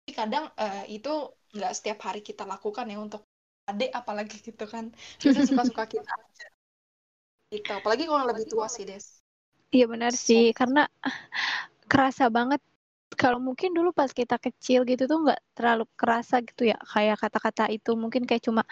Tapi 0.04 0.12
kadang 0.16 0.50
uh, 0.58 0.84
itu 0.90 1.30
nggak 1.54 1.72
setiap 1.76 1.98
hari 2.08 2.20
kita 2.24 2.42
lakukan 2.48 2.88
ya 2.88 2.98
untuk 2.98 3.22
adik 3.70 3.94
apalagi 3.94 4.42
gitu 4.42 4.66
kan. 4.66 4.90
Kita 5.20 5.46
suka-suka 5.46 5.84
kita 5.94 6.10
aja. 6.10 6.48
Gitu. 7.50 7.70
Apalagi 7.70 8.04
kalau 8.10 8.24
lebih 8.26 8.46
tua 8.50 8.66
sih 8.66 8.82
des. 8.88 9.22
Iya 9.70 9.86
benar 9.86 10.12
sih. 10.14 10.50
Karena 10.50 10.90
kerasa 11.86 12.26
banget 12.26 12.62
kalau 13.18 13.38
mungkin 13.42 13.70
dulu 13.76 13.90
pas 13.98 14.10
kita 14.14 14.36
kecil 14.38 14.84
gitu 14.90 15.02
tuh 15.10 15.18
nggak 15.24 15.40
terlalu 15.56 15.84
kerasa 16.00 16.34
gitu 16.46 16.62
ya 16.70 16.76
kayak 16.92 17.16
kata-kata 17.22 17.62
itu. 17.74 17.90
Mungkin 18.02 18.22
kayak 18.28 18.42
cuma 18.48 18.62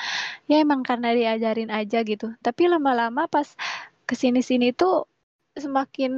ya 0.51 0.57
emang 0.65 0.81
karena 0.89 1.09
diajarin 1.19 1.71
aja 1.79 1.99
gitu. 2.11 2.27
Tapi 2.47 2.63
lama-lama 2.73 3.23
pas 3.35 3.49
ke 4.09 4.15
sini-sini 4.23 4.67
tuh 4.81 5.07
semakin 5.65 6.13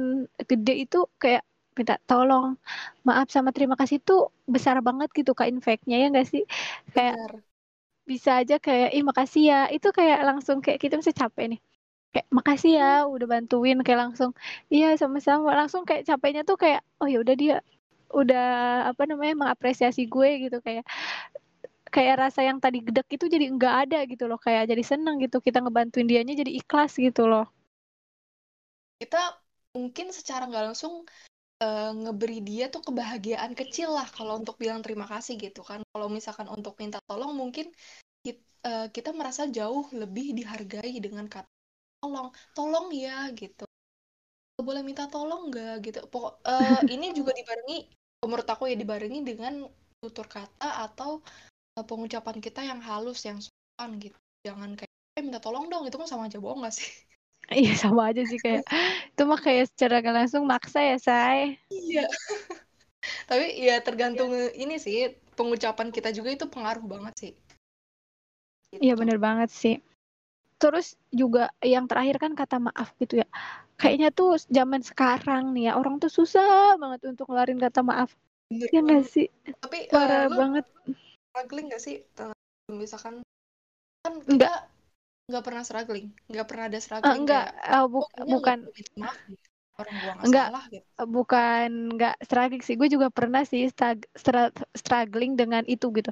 gede 0.49 0.73
itu 0.85 0.97
kayak 1.21 1.43
minta 1.77 1.95
tolong 2.09 2.57
maaf 3.07 3.27
sama 3.35 3.49
terima 3.55 3.75
kasih 3.79 3.97
tuh 4.07 4.19
besar 4.55 4.77
banget 4.87 5.09
gitu 5.17 5.31
kak 5.39 5.49
infeknya 5.53 5.95
ya 6.01 6.07
nggak 6.13 6.27
sih? 6.33 6.43
Kayak 6.95 7.17
Benar. 7.17 7.43
bisa 8.11 8.31
aja 8.41 8.55
kayak 8.65 8.89
ih 8.97 9.03
makasih 9.09 9.41
ya. 9.51 9.57
Itu 9.75 9.87
kayak 9.97 10.19
langsung 10.27 10.57
kayak 10.65 10.79
kita 10.83 10.95
bisa 11.01 11.13
capek 11.21 11.45
nih. 11.57 11.59
Kayak 12.13 12.27
makasih 12.37 12.71
ya 12.79 12.87
udah 13.13 13.27
bantuin 13.33 13.77
kayak 13.85 13.99
langsung 14.09 14.31
iya 14.73 14.87
sama-sama. 15.01 15.49
Langsung 15.59 15.83
kayak 15.89 16.03
capeknya 16.09 16.41
tuh 16.49 16.57
kayak 16.63 16.81
oh 17.01 17.07
ya 17.13 17.17
udah 17.23 17.35
dia 17.41 17.55
udah 18.11 18.49
apa 18.91 19.03
namanya 19.07 19.35
mengapresiasi 19.47 20.07
gue 20.07 20.49
gitu. 20.49 20.57
Kayak 20.63 20.85
kayak 21.91 22.15
rasa 22.23 22.47
yang 22.47 22.57
tadi 22.63 22.79
gedek 22.79 23.07
itu 23.11 23.27
jadi 23.27 23.51
enggak 23.51 23.87
ada 23.87 23.99
gitu 24.07 24.25
loh. 24.31 24.39
Kayak 24.39 24.71
jadi 24.71 24.83
seneng 24.83 25.19
gitu 25.19 25.43
kita 25.43 25.59
ngebantuin 25.59 26.07
dianya 26.07 26.33
jadi 26.39 26.51
ikhlas 26.55 26.95
gitu 26.95 27.27
loh. 27.27 27.45
Kita 29.01 29.35
mungkin 29.75 30.15
secara 30.15 30.47
nggak 30.47 30.71
langsung 30.71 31.03
uh, 31.61 31.91
ngeberi 31.91 32.39
dia 32.43 32.71
tuh 32.73 32.81
kebahagiaan 32.83 33.53
kecil 33.53 33.95
lah 33.95 34.07
kalau 34.09 34.39
untuk 34.41 34.55
bilang 34.57 34.79
terima 34.79 35.05
kasih 35.05 35.35
gitu 35.37 35.61
kan. 35.61 35.83
Kalau 35.91 36.07
misalkan 36.07 36.47
untuk 36.47 36.79
minta 36.81 36.97
tolong 37.05 37.35
mungkin 37.35 37.69
kita, 38.25 38.41
uh, 38.65 38.87
kita 38.89 39.11
merasa 39.11 39.45
jauh 39.51 39.85
lebih 39.91 40.33
dihargai 40.33 40.97
dengan 41.03 41.27
kata 41.27 41.47
tolong 42.01 42.33
tolong 42.57 42.87
ya 42.95 43.29
gitu. 43.35 43.67
Boleh 44.57 44.81
minta 44.81 45.05
tolong 45.11 45.53
nggak? 45.53 45.73
gitu. 45.85 45.99
Pokok 46.09 46.41
uh, 46.45 46.81
ini 46.93 47.13
juga 47.13 47.31
dibarengi 47.35 48.00
menurut 48.21 48.45
aku 48.45 48.69
ya 48.69 48.77
dibarengi 48.77 49.25
dengan 49.25 49.65
tutur 49.97 50.29
kata 50.29 50.85
atau 50.85 51.25
uh, 51.77 51.85
pengucapan 51.85 52.37
kita 52.37 52.61
yang 52.61 52.77
halus 52.77 53.25
yang 53.25 53.41
sopan 53.41 53.97
gitu 53.97 54.17
jangan 54.45 54.77
kayak 54.77 54.93
eh 55.17 55.23
minta 55.25 55.41
tolong 55.41 55.69
dong 55.73 55.89
itu 55.89 55.97
kan 55.97 56.05
sama 56.05 56.29
aja 56.29 56.37
bohong 56.37 56.61
gak 56.65 56.77
sih 56.77 56.85
Iya 57.51 57.73
sama 57.75 58.13
aja 58.13 58.23
sih 58.23 58.39
kayak 58.39 58.63
itu 59.11 59.21
mah 59.27 59.41
kayak 59.41 59.73
secara 59.73 59.99
langsung 59.99 60.47
maksa 60.47 60.79
ya 60.79 60.95
say. 61.01 61.59
Iya. 61.67 62.07
Tapi 63.29 63.59
ya 63.59 63.83
tergantung 63.83 64.31
ini 64.55 64.79
sih 64.79 65.11
pengucapan 65.35 65.91
kita 65.91 66.15
juga 66.15 66.31
itu 66.31 66.45
pengaruh 66.47 66.85
banget 66.87 67.13
sih. 67.17 67.31
Iya, 68.79 68.95
gitu. 68.95 69.03
Bener 69.03 69.19
banget 69.19 69.51
sih. 69.51 69.83
Terus 70.61 70.93
juga 71.09 71.49
yang 71.65 71.89
terakhir 71.89 72.21
kan 72.21 72.37
kata 72.37 72.61
maaf 72.61 72.93
gitu 73.01 73.25
ya. 73.25 73.27
Kayaknya 73.81 74.09
tuh 74.13 74.37
zaman 74.45 74.85
sekarang 74.85 75.57
nih 75.57 75.73
ya 75.73 75.81
orang 75.81 75.97
tuh 75.97 76.13
susah 76.13 76.77
banget 76.77 77.01
untuk 77.09 77.25
ngeluarin 77.33 77.57
kata 77.57 77.81
maaf. 77.81 78.13
Bener 78.53 78.69
ya 78.69 78.79
nggak 78.85 79.05
sih? 79.09 79.25
Tapi 79.57 79.89
eh, 79.89 79.91
parah 79.91 80.29
uh, 80.29 80.37
banget. 80.37 80.65
Struggling 81.33 81.67
gak 81.73 81.81
sih? 81.81 81.95
Misalkan 82.69 83.25
kan 84.05 84.13
kita 84.21 84.29
Enggak 84.29 84.59
nggak 85.31 85.43
pernah 85.47 85.63
struggling 85.63 86.07
nggak 86.27 86.47
pernah 86.49 86.65
ada 86.67 86.79
struggling 86.83 87.07
uh, 87.07 87.19
enggak 87.23 87.45
uh, 87.63 87.85
bu 87.87 88.03
oh, 88.03 88.07
bukan 88.27 88.57
maaf 88.99 89.15
gitu. 89.23 89.47
orang 89.79 89.95
gua 89.95 90.11
gak 90.11 90.25
enggak 90.27 90.47
salah 90.51 90.65
gitu 90.67 90.85
bukan 91.07 91.69
nggak 91.95 92.15
struggling 92.27 92.63
sih 92.67 92.75
gue 92.75 92.89
juga 92.91 93.07
pernah 93.07 93.41
sih 93.47 93.71
struggling 94.75 95.39
dengan 95.39 95.63
itu 95.71 95.87
gitu 95.95 96.11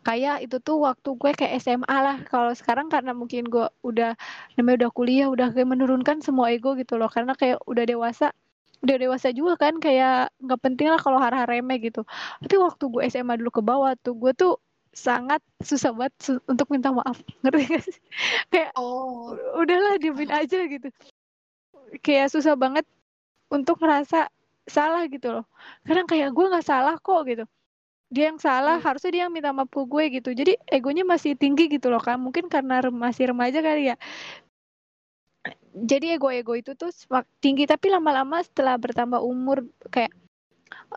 kayak 0.00 0.48
itu 0.48 0.56
tuh 0.60 0.80
waktu 0.82 1.08
gue 1.16 1.30
kayak 1.36 1.60
SMA 1.60 1.96
lah. 2.00 2.16
Kalau 2.28 2.52
sekarang 2.56 2.88
karena 2.88 3.12
mungkin 3.12 3.46
gue 3.48 3.66
udah 3.84 4.16
namanya 4.56 4.86
udah 4.86 4.90
kuliah 4.92 5.26
udah 5.28 5.52
kayak 5.52 5.68
menurunkan 5.68 6.24
semua 6.24 6.52
ego 6.52 6.74
gitu 6.76 6.96
loh. 6.96 7.08
Karena 7.12 7.36
kayak 7.36 7.60
udah 7.68 7.84
dewasa 7.84 8.32
udah 8.80 8.96
dewasa 8.96 9.28
juga 9.36 9.60
kan. 9.60 9.76
Kayak 9.78 10.32
nggak 10.40 10.60
penting 10.64 10.88
lah 10.92 11.00
kalau 11.00 11.18
hara 11.20 11.44
remeh 11.44 11.78
gitu. 11.80 12.02
Tapi 12.42 12.56
waktu 12.56 12.84
gue 12.88 13.02
SMA 13.12 13.34
dulu 13.40 13.50
ke 13.52 13.62
bawah 13.64 13.92
tuh 14.00 14.16
gue 14.16 14.32
tuh 14.36 14.52
sangat 14.90 15.38
susah 15.62 15.94
banget 15.94 16.14
su 16.18 16.32
untuk 16.48 16.66
minta 16.72 16.90
maaf. 16.90 17.20
Ngerti 17.44 17.62
gak 17.70 17.82
sih? 17.86 17.96
Kayak 18.50 18.70
oh. 18.80 19.36
udahlah 19.58 20.00
diemin 20.00 20.32
aja 20.32 20.58
gitu. 20.66 20.88
Kayak 22.02 22.32
susah 22.32 22.54
banget 22.56 22.86
untuk 23.52 23.78
ngerasa 23.82 24.30
salah 24.66 25.02
gitu 25.10 25.28
loh. 25.34 25.44
Kadang 25.86 26.06
kayak 26.08 26.30
gue 26.32 26.46
nggak 26.46 26.66
salah 26.66 26.96
kok 26.98 27.26
gitu 27.26 27.44
dia 28.10 28.24
yang 28.34 28.42
salah 28.42 28.82
hmm. 28.82 28.84
harusnya 28.84 29.10
dia 29.14 29.22
yang 29.26 29.32
minta 29.32 29.54
maaf 29.54 29.70
ke 29.70 29.82
gue 29.86 30.04
gitu. 30.18 30.30
Jadi 30.34 30.52
egonya 30.66 31.06
masih 31.06 31.38
tinggi 31.38 31.70
gitu 31.70 31.86
loh 31.88 32.02
kan 32.02 32.18
mungkin 32.18 32.50
karena 32.50 32.82
masih 32.90 33.30
remaja 33.30 33.62
kali 33.62 33.94
ya. 33.94 33.96
Jadi 35.70 36.18
ego-ego 36.18 36.58
itu 36.58 36.74
tuh 36.74 36.90
tinggi. 37.38 37.64
Tapi 37.70 37.86
lama-lama 37.94 38.42
setelah 38.42 38.74
bertambah 38.74 39.22
umur 39.22 39.62
kayak 39.94 40.10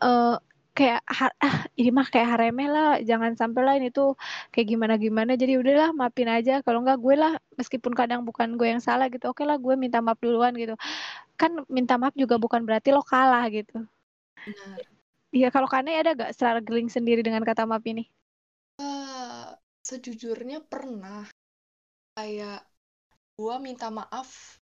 uh, 0.02 0.42
kayak 0.74 1.06
ah 1.38 1.70
ini 1.78 1.94
mah 1.94 2.10
kayak 2.10 2.34
haremeh 2.34 2.66
lah. 2.66 2.98
Jangan 3.06 3.38
sampai 3.38 3.62
lah 3.62 3.74
ini 3.78 3.94
tuh 3.94 4.18
kayak 4.50 4.74
gimana 4.74 4.98
gimana 4.98 5.38
jadi 5.38 5.62
udahlah 5.62 5.94
maafin 5.94 6.34
aja. 6.34 6.66
Kalau 6.66 6.82
nggak 6.82 6.98
gue 6.98 7.14
lah 7.14 7.38
meskipun 7.62 7.94
kadang 7.94 8.26
bukan 8.26 8.58
gue 8.58 8.74
yang 8.74 8.82
salah 8.82 9.06
gitu 9.14 9.30
oke 9.30 9.46
lah 9.46 9.62
gue 9.62 9.78
minta 9.78 10.02
maaf 10.02 10.18
duluan 10.18 10.58
gitu. 10.58 10.74
Kan 11.38 11.62
minta 11.70 11.94
maaf 12.02 12.18
juga 12.18 12.42
bukan 12.42 12.66
berarti 12.66 12.90
lo 12.90 13.06
kalah 13.06 13.46
gitu 13.54 13.86
Iya 15.34 15.50
kalau 15.50 15.66
Kane 15.66 15.98
ada 15.98 16.14
gak 16.14 16.32
struggling 16.38 16.94
sendiri 16.94 17.26
dengan 17.26 17.42
kata 17.42 17.66
maaf 17.66 17.82
ini? 17.90 18.06
Uh, 18.78 19.50
sejujurnya 19.82 20.62
pernah. 20.62 21.26
Kayak 22.14 22.70
gue 23.34 23.56
minta 23.58 23.90
maaf 23.90 24.62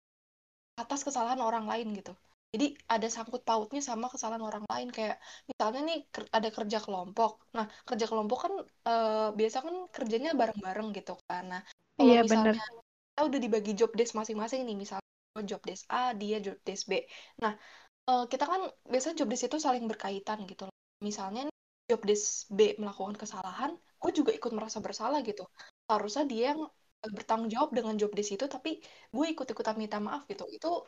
atas 0.76 1.00
kesalahan 1.00 1.40
orang 1.40 1.64
lain 1.64 1.96
gitu. 1.96 2.12
Jadi 2.52 2.76
ada 2.88 3.08
sangkut 3.08 3.44
pautnya 3.48 3.80
sama 3.80 4.12
kesalahan 4.12 4.44
orang 4.44 4.64
lain. 4.68 4.88
Kayak 4.92 5.16
misalnya 5.48 5.80
nih 5.88 5.98
ada 6.36 6.48
kerja 6.52 6.78
kelompok. 6.84 7.40
Nah 7.56 7.64
kerja 7.88 8.04
kelompok 8.04 8.38
kan 8.44 8.54
e, 8.88 8.94
biasa 9.32 9.58
kan 9.64 9.76
kerjanya 9.88 10.36
bareng-bareng 10.36 10.88
gitu 10.96 11.16
kan. 11.24 11.48
Nah 11.48 11.60
kalau 11.96 12.12
iya, 12.12 12.20
misalnya 12.24 12.52
bener. 12.52 12.56
kita 13.16 13.20
udah 13.24 13.40
dibagi 13.40 13.72
job 13.72 13.90
desk 13.96 14.12
masing-masing 14.16 14.68
nih 14.68 14.76
misalnya 14.76 15.08
job 15.48 15.60
desk 15.64 15.84
A 15.88 16.12
dia 16.12 16.40
job 16.44 16.56
desk 16.64 16.84
B. 16.88 17.04
Nah 17.40 17.56
e, 18.08 18.12
kita 18.32 18.44
kan 18.48 18.60
biasanya 18.88 19.14
job 19.20 19.28
desk 19.28 19.44
itu 19.52 19.58
saling 19.60 19.84
berkaitan 19.84 20.38
gitu 20.48 20.66
misalnya 21.04 21.46
nih, 21.48 21.56
job 21.88 22.02
desk 22.08 22.48
B 22.50 22.74
melakukan 22.80 23.16
kesalahan 23.20 23.72
gue 23.98 24.12
juga 24.14 24.30
ikut 24.30 24.52
merasa 24.54 24.78
bersalah 24.78 25.20
gitu. 25.26 25.44
Harusnya 25.90 26.24
dia 26.26 26.54
yang 26.54 26.60
bertanggung 27.02 27.50
jawab 27.50 27.70
dengan 27.74 27.94
job 27.98 28.10
desk 28.14 28.38
itu 28.38 28.46
tapi 28.46 28.78
gue 29.14 29.26
ikut-ikutan 29.34 29.76
minta 29.78 29.98
maaf 29.98 30.22
gitu. 30.30 30.46
Itu 30.46 30.86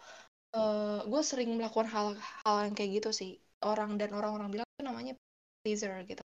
uh, 0.54 1.00
gue 1.06 1.22
sering 1.26 1.50
melakukan 1.58 1.90
hal-hal 1.90 2.56
yang 2.66 2.74
kayak 2.78 3.02
gitu 3.02 3.10
sih. 3.10 3.30
Orang 3.66 3.98
dan 4.00 4.14
orang-orang 4.16 4.48
bilang 4.54 4.68
itu 4.78 4.82
namanya 4.86 5.12
pleaser 5.62 5.94
gitu. 6.06 6.22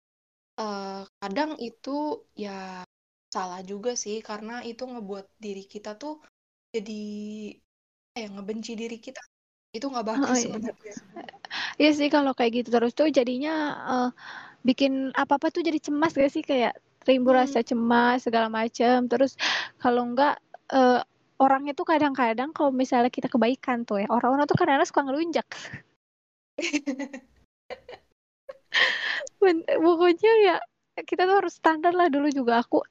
Uh, 0.59 1.07
kadang 1.23 1.55
itu 1.59 2.23
ya 2.35 2.83
salah 3.29 3.61
juga 3.61 3.93
sih 3.93 4.19
karena 4.25 4.65
itu 4.65 4.83
ngebuat 4.83 5.25
diri 5.37 5.63
kita 5.69 5.95
tuh 6.01 6.19
jadi 6.73 6.99
ya 8.17 8.27
ngebenci 8.33 8.73
diri 8.73 8.97
kita 8.97 9.21
itu 9.69 9.85
nggak 9.85 10.07
bagus 10.07 10.29
oh, 10.29 10.35
iya. 10.35 10.45
sebenarnya. 10.49 10.93
Iya 11.77 11.91
sih 11.93 12.09
kalau 12.09 12.33
kayak 12.33 12.51
gitu 12.61 12.69
terus 12.73 12.93
tuh 12.97 13.13
jadinya 13.13 13.53
uh, 13.85 14.09
bikin 14.65 15.13
apa 15.13 15.37
apa 15.37 15.53
tuh 15.53 15.61
jadi 15.61 15.77
cemas 15.77 16.17
gak 16.17 16.33
sih? 16.33 16.41
Kayak 16.41 16.73
timbul 17.05 17.37
hmm. 17.37 17.45
rasa 17.45 17.61
cemas 17.61 18.25
segala 18.25 18.49
macam 18.51 19.07
terus 19.07 19.37
kalau 19.77 20.09
enggak 20.09 20.41
uh, 20.73 21.05
orang 21.39 21.71
itu 21.71 21.85
kadang-kadang 21.87 22.51
kalau 22.51 22.73
misalnya 22.73 23.13
kita 23.13 23.31
kebaikan 23.31 23.87
tuh 23.87 24.03
ya 24.03 24.07
orang-orang 24.11 24.43
tuh 24.49 24.57
kadang-kadang 24.57 24.89
suka 24.89 25.01
ngelunjak. 25.05 25.47
Pokoknya 29.39 30.33
ya 30.43 30.59
kita 31.07 31.23
tuh 31.23 31.39
harus 31.39 31.55
standar 31.55 31.95
lah 31.95 32.11
dulu 32.11 32.27
juga. 32.27 32.59
Aku 32.59 32.83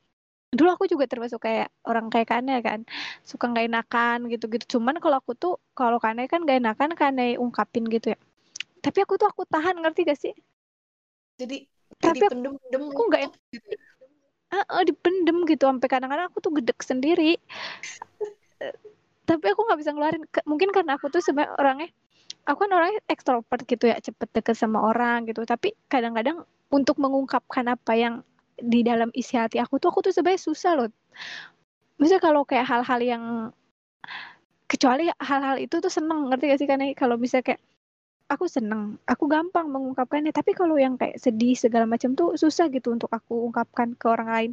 dulu 0.48 0.68
aku 0.72 0.84
juga 0.88 1.04
termasuk 1.04 1.44
kayak 1.44 1.68
orang 1.84 2.08
kayak 2.08 2.28
Kane 2.32 2.56
kan 2.64 2.88
suka 3.20 3.52
nggak 3.52 3.68
enakan 3.68 4.18
gitu-gitu. 4.32 4.78
Cuman 4.78 4.96
kalau 4.96 5.20
aku 5.20 5.36
tuh 5.36 5.60
kalau 5.76 6.00
Kane 6.00 6.24
kan 6.24 6.44
nggak 6.44 6.64
enakan 6.64 6.90
Kane 6.96 7.36
ungkapin 7.36 7.84
gitu 7.92 8.16
ya. 8.16 8.18
Tapi 8.80 8.98
aku 9.04 9.20
tuh 9.20 9.28
aku 9.28 9.44
tahan 9.44 9.76
ngerti 9.82 10.08
gak 10.08 10.20
sih? 10.22 10.34
Jadi 11.36 11.66
tapi 11.98 12.22
jadi 12.22 12.30
pendem-pendem 12.30 12.82
aku 12.88 13.02
nggak 13.10 13.22
gitu. 13.52 13.68
Uh, 14.48 14.64
uh, 14.72 14.82
dipendem 14.86 15.44
gitu. 15.44 15.68
Sampai 15.68 15.88
kadang-kadang 15.90 16.32
aku 16.32 16.38
tuh 16.40 16.52
gedek 16.56 16.80
sendiri. 16.80 17.36
Tapi 19.28 19.44
aku 19.44 19.60
nggak 19.68 19.78
bisa 19.84 19.92
ngeluarin. 19.92 20.24
Mungkin 20.48 20.72
karena 20.72 20.96
aku 20.96 21.12
tuh 21.12 21.20
sebenarnya 21.20 21.52
orangnya 21.60 21.88
aku 22.48 22.64
kan 22.64 22.70
orangnya 22.72 23.00
ekstrovert 23.12 23.62
gitu 23.68 23.92
ya. 23.92 24.00
Cepet 24.00 24.28
deket 24.32 24.56
sama 24.56 24.80
orang 24.80 25.28
gitu. 25.28 25.44
Tapi 25.44 25.76
kadang-kadang 25.92 26.48
untuk 26.72 26.96
mengungkapkan 26.96 27.68
apa 27.68 27.92
yang 27.92 28.14
di 28.58 28.82
dalam 28.82 29.08
isi 29.14 29.38
hati 29.38 29.62
aku 29.62 29.78
tuh 29.78 29.94
aku 29.94 30.10
tuh 30.10 30.12
sebenarnya 30.12 30.42
susah 30.42 30.72
loh. 30.74 30.88
Misalnya 31.98 32.22
kalau 32.22 32.42
kayak 32.46 32.66
hal-hal 32.66 33.00
yang 33.02 33.24
kecuali 34.68 35.08
hal-hal 35.18 35.56
itu 35.58 35.80
tuh 35.80 35.90
seneng 35.90 36.28
ngerti 36.28 36.44
gak 36.52 36.58
sih 36.60 36.68
karena 36.68 36.92
kalau 36.94 37.16
bisa 37.16 37.40
kayak 37.40 37.58
aku 38.28 38.44
seneng 38.44 39.00
aku 39.08 39.24
gampang 39.26 39.66
mengungkapkannya. 39.72 40.30
Tapi 40.30 40.52
kalau 40.54 40.76
yang 40.76 41.00
kayak 41.00 41.18
sedih 41.18 41.56
segala 41.56 41.88
macam 41.88 42.14
tuh 42.14 42.36
susah 42.36 42.68
gitu 42.70 42.92
untuk 42.94 43.10
aku 43.10 43.48
ungkapkan 43.48 43.96
ke 43.96 44.06
orang 44.06 44.28
lain. 44.28 44.52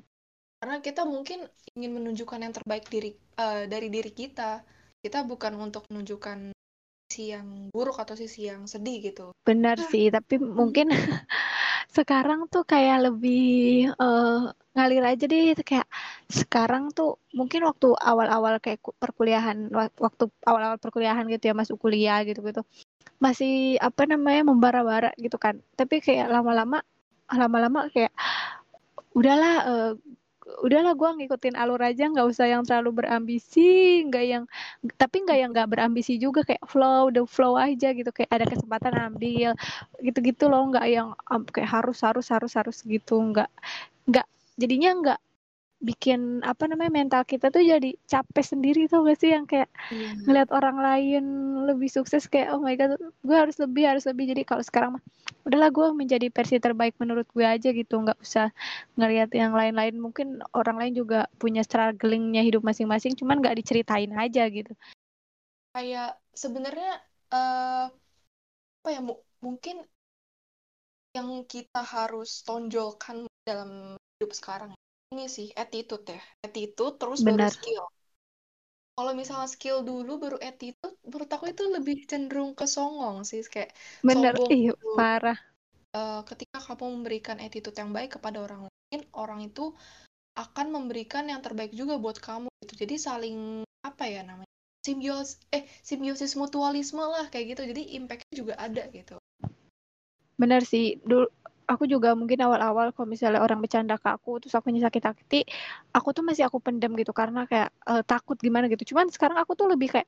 Karena 0.64 0.82
kita 0.82 1.04
mungkin 1.06 1.46
ingin 1.78 1.92
menunjukkan 1.94 2.40
yang 2.42 2.54
terbaik 2.56 2.88
diri 2.90 3.14
uh, 3.38 3.68
dari 3.70 3.92
diri 3.92 4.10
kita. 4.10 4.64
Kita 5.06 5.22
bukan 5.22 5.54
untuk 5.62 5.86
menunjukkan 5.94 6.56
sisi 7.06 7.30
yang 7.30 7.70
buruk 7.70 8.02
atau 8.02 8.18
sisi 8.18 8.50
yang 8.50 8.66
sedih 8.66 9.14
gitu. 9.14 9.30
Benar 9.46 9.78
sih 9.78 10.10
tapi 10.10 10.42
mungkin 10.42 10.90
sekarang 11.96 12.52
tuh 12.52 12.64
kayak 12.68 13.08
lebih 13.08 13.88
uh, 13.96 14.52
ngalir 14.76 15.04
aja 15.08 15.26
deh 15.32 15.56
kayak 15.64 15.88
sekarang 16.28 16.92
tuh 16.92 17.16
mungkin 17.32 17.64
waktu 17.64 17.96
awal-awal 17.96 18.60
kayak 18.60 18.84
perkuliahan 19.00 19.72
waktu 19.96 20.24
awal-awal 20.44 20.76
perkuliahan 20.76 21.24
gitu 21.32 21.44
ya 21.50 21.56
masuk 21.56 21.80
kuliah 21.80 22.20
gitu 22.28 22.44
gitu 22.44 22.62
masih 23.24 23.80
apa 23.80 24.04
namanya 24.04 24.52
membara-bara 24.52 25.10
gitu 25.16 25.40
kan. 25.40 25.64
Tapi 25.80 26.04
kayak 26.04 26.28
lama-lama 26.28 26.84
lama-lama 27.32 27.88
kayak 27.90 28.14
udahlah 29.16 29.56
uh, 29.66 29.92
udahlah 30.64 30.94
gue 30.96 31.10
ngikutin 31.24 31.56
alur 31.60 31.82
aja 31.84 32.08
nggak 32.08 32.28
usah 32.28 32.48
yang 32.48 32.64
terlalu 32.64 33.04
berambisi 33.04 34.04
nggak 34.08 34.26
yang 34.26 34.44
tapi 34.96 35.26
nggak 35.26 35.38
yang 35.42 35.50
nggak 35.52 35.70
berambisi 35.72 36.16
juga 36.16 36.46
kayak 36.48 36.64
flow 36.68 37.12
the 37.12 37.24
flow 37.28 37.60
aja 37.60 37.92
gitu 37.92 38.10
kayak 38.14 38.32
ada 38.32 38.46
kesempatan 38.48 38.94
ambil 38.96 39.52
gitu-gitu 40.00 40.48
loh 40.48 40.72
nggak 40.72 40.86
yang 40.88 41.12
kayak 41.52 41.70
harus 41.70 42.00
harus 42.06 42.28
harus 42.32 42.54
harus 42.56 42.78
gitu 42.88 43.20
nggak 43.20 43.52
nggak 44.08 44.28
jadinya 44.56 44.92
nggak 44.96 45.20
bikin 45.84 46.42
apa 46.42 46.66
namanya 46.66 46.90
mental 46.90 47.22
kita 47.28 47.52
tuh 47.52 47.62
jadi 47.62 47.94
capek 48.08 48.46
sendiri 48.46 48.88
tuh 48.88 49.06
gak 49.06 49.20
sih 49.20 49.36
yang 49.36 49.46
kayak 49.46 49.70
yeah. 49.92 50.18
ngeliat 50.26 50.50
orang 50.50 50.80
lain 50.80 51.24
lebih 51.68 51.92
sukses 51.92 52.26
kayak 52.26 52.56
oh 52.56 52.64
my 52.64 52.74
god 52.80 52.96
gue 52.98 53.36
harus 53.36 53.60
lebih 53.60 53.84
harus 53.86 54.08
lebih 54.08 54.32
jadi 54.34 54.42
kalau 54.48 54.64
sekarang 54.64 54.98
mah 54.98 55.04
udahlah 55.46 55.70
gue 55.70 55.88
menjadi 55.94 56.28
versi 56.34 56.58
terbaik 56.58 56.98
menurut 56.98 57.30
gue 57.32 57.46
aja 57.46 57.70
gitu. 57.70 58.02
Nggak 58.02 58.20
usah 58.20 58.50
ngeliat 58.98 59.30
yang 59.32 59.54
lain-lain. 59.54 59.96
Mungkin 60.02 60.42
orang 60.52 60.82
lain 60.82 60.94
juga 60.98 61.30
punya 61.38 61.62
strugglingnya 61.62 62.42
hidup 62.42 62.66
masing-masing 62.66 63.14
cuman 63.14 63.40
nggak 63.40 63.62
diceritain 63.62 64.12
aja 64.18 64.50
gitu. 64.50 64.74
Kayak 65.78 66.18
sebenarnya 66.34 67.00
uh, 67.32 67.88
apa 68.82 68.90
ya 68.90 69.02
mungkin 69.42 69.86
yang 71.16 71.48
kita 71.48 71.80
harus 71.80 72.44
tonjolkan 72.44 73.24
dalam 73.48 73.96
hidup 74.20 74.36
sekarang 74.36 74.76
ini 75.14 75.30
sih 75.30 75.48
attitude 75.54 76.04
ya. 76.10 76.22
Attitude 76.44 76.98
terus 76.98 77.22
Benar. 77.22 77.48
baru 77.48 77.56
skill 77.56 77.86
kalau 78.96 79.12
misalnya 79.12 79.52
skill 79.52 79.84
dulu 79.84 80.16
baru 80.16 80.38
attitude 80.40 80.96
menurut 81.04 81.28
aku 81.28 81.52
itu 81.52 81.64
lebih 81.68 82.08
cenderung 82.08 82.56
ke 82.56 82.64
songong 82.64 83.28
sih 83.28 83.44
kayak 83.44 83.76
Bener, 84.00 84.32
iya, 84.48 84.72
parah. 84.96 85.36
uh, 85.92 86.24
ketika 86.24 86.64
kamu 86.64 87.04
memberikan 87.04 87.38
attitude 87.44 87.76
yang 87.76 87.92
baik 87.92 88.16
kepada 88.16 88.40
orang 88.40 88.72
lain 88.72 89.04
orang 89.12 89.44
itu 89.44 89.76
akan 90.36 90.68
memberikan 90.72 91.28
yang 91.28 91.40
terbaik 91.40 91.72
juga 91.72 91.96
buat 91.96 92.20
kamu 92.20 92.52
gitu. 92.64 92.88
Jadi 92.88 92.96
saling 93.00 93.64
apa 93.88 94.04
ya 94.08 94.24
namanya 94.24 94.52
simbiosis 94.84 95.40
eh 95.56 95.64
simbiosis 95.84 96.36
mutualisme 96.36 97.04
lah 97.04 97.28
kayak 97.32 97.56
gitu. 97.56 97.62
Jadi 97.72 97.96
impactnya 98.00 98.34
juga 98.36 98.54
ada 98.60 98.84
gitu. 98.92 99.16
Benar 100.36 100.68
sih 100.68 101.00
dulu 101.04 101.32
aku 101.66 101.90
juga 101.90 102.14
mungkin 102.14 102.38
awal-awal 102.46 102.94
kalau 102.94 103.10
misalnya 103.10 103.42
orang 103.42 103.60
bercanda 103.62 103.98
ke 103.98 104.10
aku 104.10 104.42
terus 104.42 104.54
aku 104.54 104.70
sakit 104.70 105.04
hati 105.04 105.42
aku 105.94 106.14
tuh 106.14 106.22
masih 106.22 106.46
aku 106.46 106.62
pendem 106.62 106.94
gitu 106.98 107.12
karena 107.12 107.50
kayak 107.50 107.74
uh, 107.90 108.02
takut 108.06 108.38
gimana 108.38 108.70
gitu. 108.70 108.96
Cuman 108.96 109.10
sekarang 109.10 109.38
aku 109.42 109.58
tuh 109.58 109.70
lebih 109.70 109.94
kayak 109.94 110.08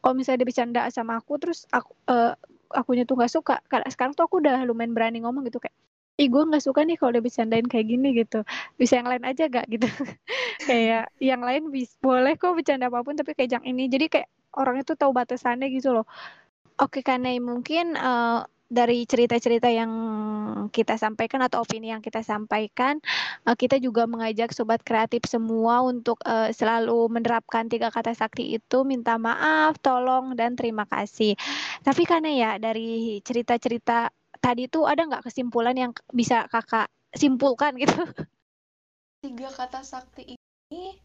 kalau 0.00 0.14
misalnya 0.16 0.44
dia 0.44 0.48
bercanda 0.48 0.80
sama 0.88 1.20
aku 1.20 1.36
terus 1.36 1.68
aku 1.68 1.92
uh, 2.08 2.32
akunya 2.72 3.04
tuh 3.04 3.20
nggak 3.20 3.32
suka 3.32 3.60
karena 3.68 3.88
sekarang 3.92 4.12
tuh 4.16 4.24
aku 4.26 4.40
udah 4.40 4.64
lumayan 4.66 4.96
berani 4.96 5.22
ngomong 5.22 5.46
gitu 5.46 5.60
kayak 5.62 5.76
ih 6.14 6.30
gue 6.30 6.42
nggak 6.46 6.62
suka 6.62 6.86
nih 6.86 6.94
kalau 6.94 7.10
dia 7.18 7.22
bercandain 7.22 7.66
kayak 7.66 7.86
gini 7.90 8.08
gitu. 8.14 8.46
Bisa 8.78 9.02
yang 9.02 9.08
lain 9.10 9.24
aja 9.26 9.50
gak 9.50 9.66
gitu. 9.66 9.86
Kayak 10.70 11.10
yang 11.18 11.42
lain 11.42 11.68
bis 11.74 11.98
boleh 11.98 12.38
kok 12.38 12.54
bercanda 12.54 12.86
apa 12.86 13.02
pun 13.02 13.18
tapi 13.18 13.34
kayak 13.34 13.60
yang 13.60 13.64
ini. 13.66 13.90
Jadi 13.90 14.06
kayak 14.08 14.28
orang 14.54 14.80
itu 14.80 14.94
tahu 14.94 15.10
batasannya 15.10 15.66
gitu 15.74 15.90
loh. 15.90 16.06
Oke 16.78 17.02
karena 17.02 17.34
mungkin 17.42 17.98
uh, 17.98 18.46
dari 18.68 19.04
cerita-cerita 19.04 19.68
yang 19.68 19.92
kita 20.72 20.96
sampaikan 20.96 21.44
atau 21.44 21.62
opini 21.62 21.92
yang 21.92 22.00
kita 22.00 22.24
sampaikan, 22.24 22.98
uh, 23.44 23.54
kita 23.54 23.76
juga 23.78 24.08
mengajak 24.08 24.50
sobat 24.50 24.80
kreatif 24.82 25.28
semua 25.28 25.84
untuk 25.84 26.18
uh, 26.24 26.48
selalu 26.50 27.06
menerapkan 27.12 27.68
tiga 27.68 27.92
kata 27.92 28.16
sakti 28.16 28.56
itu, 28.56 28.82
minta 28.82 29.20
maaf, 29.20 29.76
tolong, 29.78 30.34
dan 30.34 30.56
terima 30.56 30.88
kasih. 30.88 31.36
Tapi 31.84 32.02
karena 32.08 32.30
ya 32.32 32.50
dari 32.56 33.20
cerita-cerita 33.20 34.08
tadi 34.40 34.68
itu 34.68 34.84
ada 34.84 35.04
nggak 35.08 35.24
kesimpulan 35.24 35.76
yang 35.76 35.92
bisa 36.12 36.44
kakak 36.48 36.88
simpulkan 37.14 37.78
gitu? 37.80 37.94
Tiga 39.24 39.48
kata 39.48 39.80
sakti 39.80 40.36
ini 40.36 41.00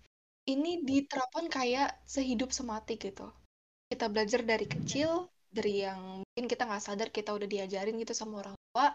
ini 0.50 0.82
diterapkan 0.84 1.48
kayak 1.48 2.04
sehidup 2.04 2.52
semati 2.52 3.00
gitu. 3.00 3.32
Kita 3.88 4.12
belajar 4.12 4.44
dari 4.44 4.68
kecil, 4.68 5.30
dari 5.50 5.86
yang 5.86 6.22
mungkin 6.22 6.46
kita 6.46 6.64
nggak 6.70 6.84
sadar 6.84 7.10
kita 7.10 7.34
udah 7.34 7.48
diajarin 7.50 7.98
gitu 7.98 8.14
sama 8.14 8.46
orang 8.46 8.56
tua 8.70 8.94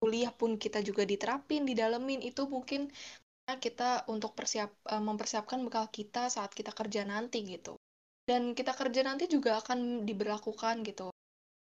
kuliah 0.00 0.30
pun 0.30 0.54
kita 0.60 0.84
juga 0.84 1.02
diterapin 1.02 1.66
didalemin 1.66 2.22
itu 2.22 2.46
mungkin 2.46 2.86
kita 3.46 4.10
untuk 4.10 4.34
persiap 4.34 4.70
eh, 4.90 5.02
mempersiapkan 5.02 5.62
bekal 5.62 5.86
kita 5.86 6.26
saat 6.26 6.50
kita 6.50 6.74
kerja 6.74 7.06
nanti 7.06 7.46
gitu. 7.46 7.78
Dan 8.26 8.58
kita 8.58 8.74
kerja 8.74 9.06
nanti 9.06 9.30
juga 9.30 9.62
akan 9.62 10.02
diberlakukan 10.02 10.82
gitu. 10.82 11.14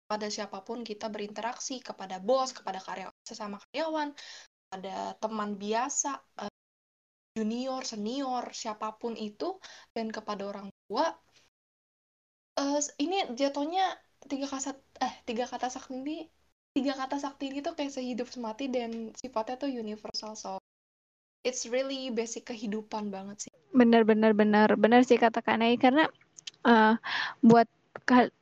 Pada 0.05 0.29
siapa 0.29 0.61
pun 0.61 0.85
kita 0.85 1.09
berinteraksi 1.09 1.81
kepada 1.81 2.21
bos 2.21 2.53
kepada 2.53 2.77
karyawan 2.85 3.17
sesama 3.25 3.57
karyawan 3.69 4.13
pada 4.69 5.17
teman 5.17 5.57
biasa 5.57 6.21
eh, 6.45 6.53
junior 7.33 7.81
senior 7.89 8.45
siapa 8.53 8.93
pun 9.01 9.17
itu 9.17 9.57
dan 9.97 10.13
kepada 10.13 10.45
orang 10.45 10.69
tua 10.85 11.09
uh, 12.59 12.81
ini 13.01 13.33
jatuhnya 13.37 13.97
tiga 14.27 14.47
kata 14.47 14.77
eh 15.03 15.15
tiga 15.27 15.45
kata 15.51 15.69
sakti 15.73 15.95
ini 15.99 16.19
tiga 16.73 16.97
kata 16.97 17.21
sakti 17.21 17.53
ini 17.53 17.59
tuh 17.61 17.77
kayak 17.77 17.93
sehidup 17.93 18.29
semati 18.33 18.71
dan 18.73 19.13
sifatnya 19.17 19.61
tuh 19.61 19.71
universal 19.71 20.33
so 20.33 20.57
it's 21.43 21.67
really 21.69 22.09
basic 22.15 22.47
kehidupan 22.49 23.11
banget 23.11 23.49
sih. 23.49 23.53
Benar 23.75 24.07
benar 24.07 24.33
benar 24.33 24.79
benar 24.79 25.03
sih 25.03 25.19
kata 25.19 25.43
Kanai 25.43 25.75
karena 25.77 26.07
uh, 26.65 26.95
buat 27.43 27.67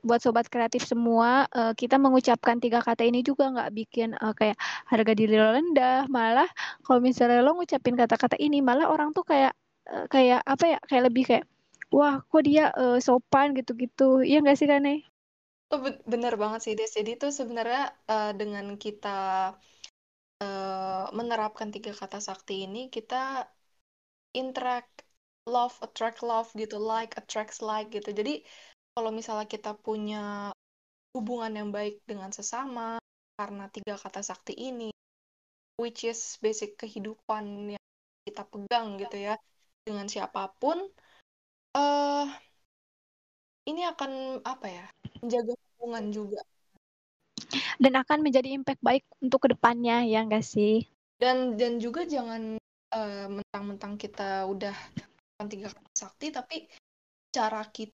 buat 0.07 0.23
sobat 0.23 0.46
kreatif 0.46 0.87
semua 0.87 1.44
uh, 1.51 1.75
kita 1.75 1.99
mengucapkan 1.99 2.62
tiga 2.62 2.79
kata 2.81 3.03
ini 3.03 3.27
juga 3.27 3.51
nggak 3.51 3.70
bikin 3.75 4.14
uh, 4.14 4.31
kayak 4.31 4.55
harga 4.87 5.12
diri 5.12 5.35
lo 5.37 5.51
rendah 5.51 6.07
malah 6.07 6.46
kalau 6.87 7.03
misalnya 7.03 7.42
lo 7.42 7.59
ngucapin 7.59 7.99
kata-kata 7.99 8.38
ini 8.38 8.62
malah 8.62 8.87
orang 8.87 9.11
tuh 9.11 9.27
kayak 9.27 9.53
uh, 9.90 10.07
kayak 10.07 10.40
apa 10.46 10.64
ya 10.77 10.79
kayak 10.87 11.03
lebih 11.11 11.25
kayak 11.27 11.44
wah 11.90 12.22
kok 12.22 12.42
dia 12.46 12.70
uh, 12.74 12.98
sopan 13.03 13.53
gitu-gitu 13.59 14.22
iya 14.22 14.38
nggak 14.42 14.59
sih 14.59 14.70
Kane? 14.70 15.05
Oh, 15.70 15.79
bener 16.03 16.35
banget 16.35 16.61
sih 16.66 16.74
Des. 16.74 16.90
Jadi 16.90 17.14
tuh 17.14 17.31
sebenarnya 17.31 17.94
uh, 18.11 18.35
dengan 18.35 18.74
kita 18.74 19.55
uh, 20.42 21.05
menerapkan 21.14 21.70
tiga 21.70 21.94
kata 21.94 22.18
sakti 22.18 22.66
ini, 22.66 22.90
kita 22.90 23.46
interact 24.35 25.07
love 25.46 25.79
attract 25.87 26.26
love 26.26 26.50
gitu, 26.59 26.83
like 26.83 27.14
attracts 27.14 27.62
like 27.62 27.94
gitu. 27.94 28.11
Jadi 28.11 28.42
kalau 28.94 29.14
misalnya 29.14 29.46
kita 29.46 29.79
punya 29.79 30.50
hubungan 31.14 31.55
yang 31.55 31.70
baik 31.70 32.03
dengan 32.03 32.35
sesama 32.35 32.98
karena 33.38 33.70
tiga 33.70 33.94
kata 33.94 34.26
sakti 34.26 34.59
ini, 34.59 34.90
which 35.79 36.03
is 36.03 36.35
basic 36.42 36.74
kehidupan 36.83 37.79
yang 37.79 37.85
kita 38.26 38.42
pegang 38.42 38.98
gitu 38.98 39.16
ya 39.22 39.38
dengan 39.87 40.11
siapa 40.11 40.50
pun 40.59 40.83
uh, 41.76 42.26
ini 43.68 43.87
akan 43.87 44.42
apa 44.42 44.66
ya, 44.66 44.87
menjaga 45.22 45.54
hubungan 45.76 46.04
juga. 46.11 46.40
Dan 47.80 47.96
akan 47.96 48.20
menjadi 48.22 48.52
impact 48.54 48.83
baik 48.85 49.04
untuk 49.22 49.48
ke 49.48 49.48
depannya, 49.56 50.04
ya 50.06 50.22
enggak 50.22 50.44
sih? 50.46 50.87
Dan 51.18 51.56
dan 51.56 51.80
juga 51.83 52.06
jangan, 52.06 52.56
uh, 52.94 53.26
mentang-mentang 53.28 53.96
kita 53.96 54.46
udah 54.46 54.74
tiga 55.48 55.72
kata 55.72 55.90
sakti, 55.96 56.28
tapi 56.30 56.68
cara 57.33 57.64
kita 57.72 57.96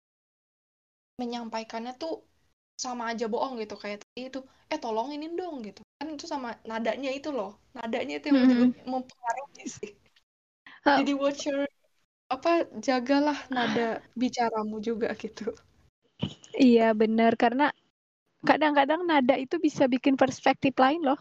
menyampaikannya 1.20 1.94
tuh 2.00 2.24
sama 2.80 3.14
aja 3.14 3.30
bohong 3.30 3.60
gitu, 3.62 3.78
kayak 3.78 4.02
tadi 4.02 4.32
itu, 4.32 4.40
"Eh, 4.72 4.80
tolongin 4.82 5.36
dong," 5.38 5.62
gitu. 5.62 5.84
Kan 6.00 6.08
itu 6.10 6.26
sama 6.26 6.58
nadanya 6.66 7.12
itu 7.14 7.30
loh, 7.30 7.60
nadanya 7.78 8.18
itu 8.18 8.34
yang 8.34 8.40
mm 8.44 8.50
-hmm. 8.50 8.70
mempengaruhi 8.90 9.66
sih. 9.68 9.92
Uh, 10.84 11.00
Jadi 11.00 11.14
watch 11.16 11.48
your 11.48 11.64
apa 12.34 12.66
jagalah 12.82 13.38
nada 13.54 14.02
bicaramu 14.18 14.82
juga 14.82 15.14
gitu. 15.14 15.54
Iya 16.58 16.94
benar 16.94 17.38
karena 17.38 17.70
kadang-kadang 18.44 19.08
nada 19.08 19.36
itu 19.40 19.58
bisa 19.58 19.88
bikin 19.88 20.20
perspektif 20.20 20.76
lain 20.78 21.02
loh. 21.06 21.20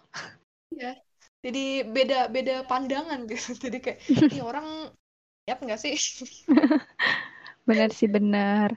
Iya. 0.74 0.98
Jadi 1.42 1.82
beda 1.90 2.30
beda 2.30 2.64
pandangan 2.70 3.26
gitu. 3.26 3.54
Jadi 3.68 3.78
kayak 3.82 3.98
ini 4.08 4.40
orang 4.40 4.90
siap 5.44 5.58
nggak 5.58 5.80
sih? 5.80 5.94
benar 7.68 7.90
sih 7.90 8.10
benar. 8.10 8.74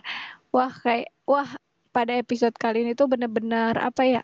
Wah 0.50 0.74
kayak 0.74 1.14
wah 1.30 1.50
pada 1.96 2.12
episode 2.20 2.56
kali 2.60 2.84
ini 2.84 2.92
tuh 2.92 3.08
bener-bener 3.08 3.72
apa 3.80 4.04
ya 4.04 4.22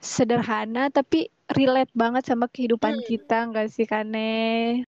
sederhana 0.00 0.88
tapi 0.88 1.28
relate 1.52 1.92
banget 1.92 2.24
sama 2.24 2.48
kehidupan 2.48 2.96
hmm. 2.96 3.04
kita 3.04 3.38
nggak 3.52 3.68
sih 3.68 3.84
Kane? 3.84 4.88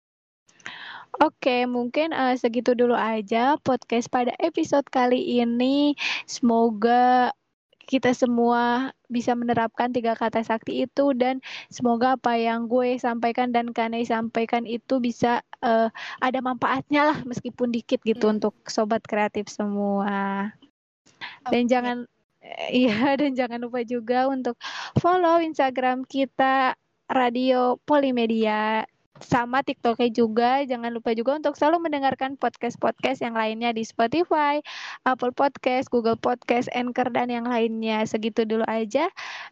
Oke, 1.17 1.65
mungkin 1.65 2.13
uh, 2.13 2.37
segitu 2.37 2.77
dulu 2.77 2.93
aja 2.93 3.57
podcast 3.65 4.13
pada 4.13 4.37
episode 4.37 4.85
kali 4.93 5.41
ini. 5.41 5.97
Semoga 6.29 7.33
kita 7.87 8.13
semua 8.13 8.91
bisa 9.07 9.33
menerapkan 9.39 9.95
tiga 9.95 10.19
kata 10.19 10.43
sakti 10.43 10.85
itu 10.85 11.15
dan 11.15 11.39
semoga 11.71 12.19
apa 12.19 12.35
yang 12.35 12.67
gue 12.67 12.99
sampaikan 12.99 13.55
dan 13.55 13.71
Kane 13.71 14.03
sampaikan 14.03 14.67
itu 14.67 14.99
bisa 14.99 15.41
uh, 15.63 15.89
ada 16.19 16.39
manfaatnya 16.43 17.15
lah 17.15 17.19
meskipun 17.23 17.71
dikit 17.71 18.03
gitu 18.03 18.27
hmm. 18.27 18.35
untuk 18.37 18.55
sobat 18.67 19.01
kreatif 19.07 19.47
semua. 19.49 20.51
Dan 21.49 21.65
okay. 21.65 21.71
jangan 21.71 21.97
iya 22.85 23.17
dan 23.17 23.33
jangan 23.33 23.63
lupa 23.65 23.87
juga 23.87 24.29
untuk 24.29 24.59
follow 25.01 25.41
Instagram 25.41 26.05
kita 26.05 26.77
Radio 27.07 27.79
Polimedia 27.87 28.83
sama 29.21 29.63
TikToknya 29.63 30.11
juga. 30.13 30.65
Jangan 30.65 30.91
lupa 30.93 31.13
juga 31.13 31.37
untuk 31.39 31.55
selalu 31.55 31.89
mendengarkan 31.89 32.37
podcast-podcast 32.37 33.23
yang 33.23 33.37
lainnya 33.37 33.73
di 33.73 33.85
Spotify, 33.85 34.61
Apple 35.05 35.33
Podcast, 35.33 35.93
Google 35.93 36.19
Podcast, 36.19 36.67
Anchor, 36.73 37.09
dan 37.13 37.33
yang 37.33 37.47
lainnya. 37.47 38.05
Segitu 38.05 38.45
dulu 38.49 38.65
aja 38.67 39.09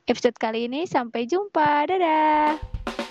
episode 0.09 0.37
kali 0.37 0.67
ini. 0.67 0.89
Sampai 0.89 1.29
jumpa. 1.29 1.89
Dadah. 1.89 3.04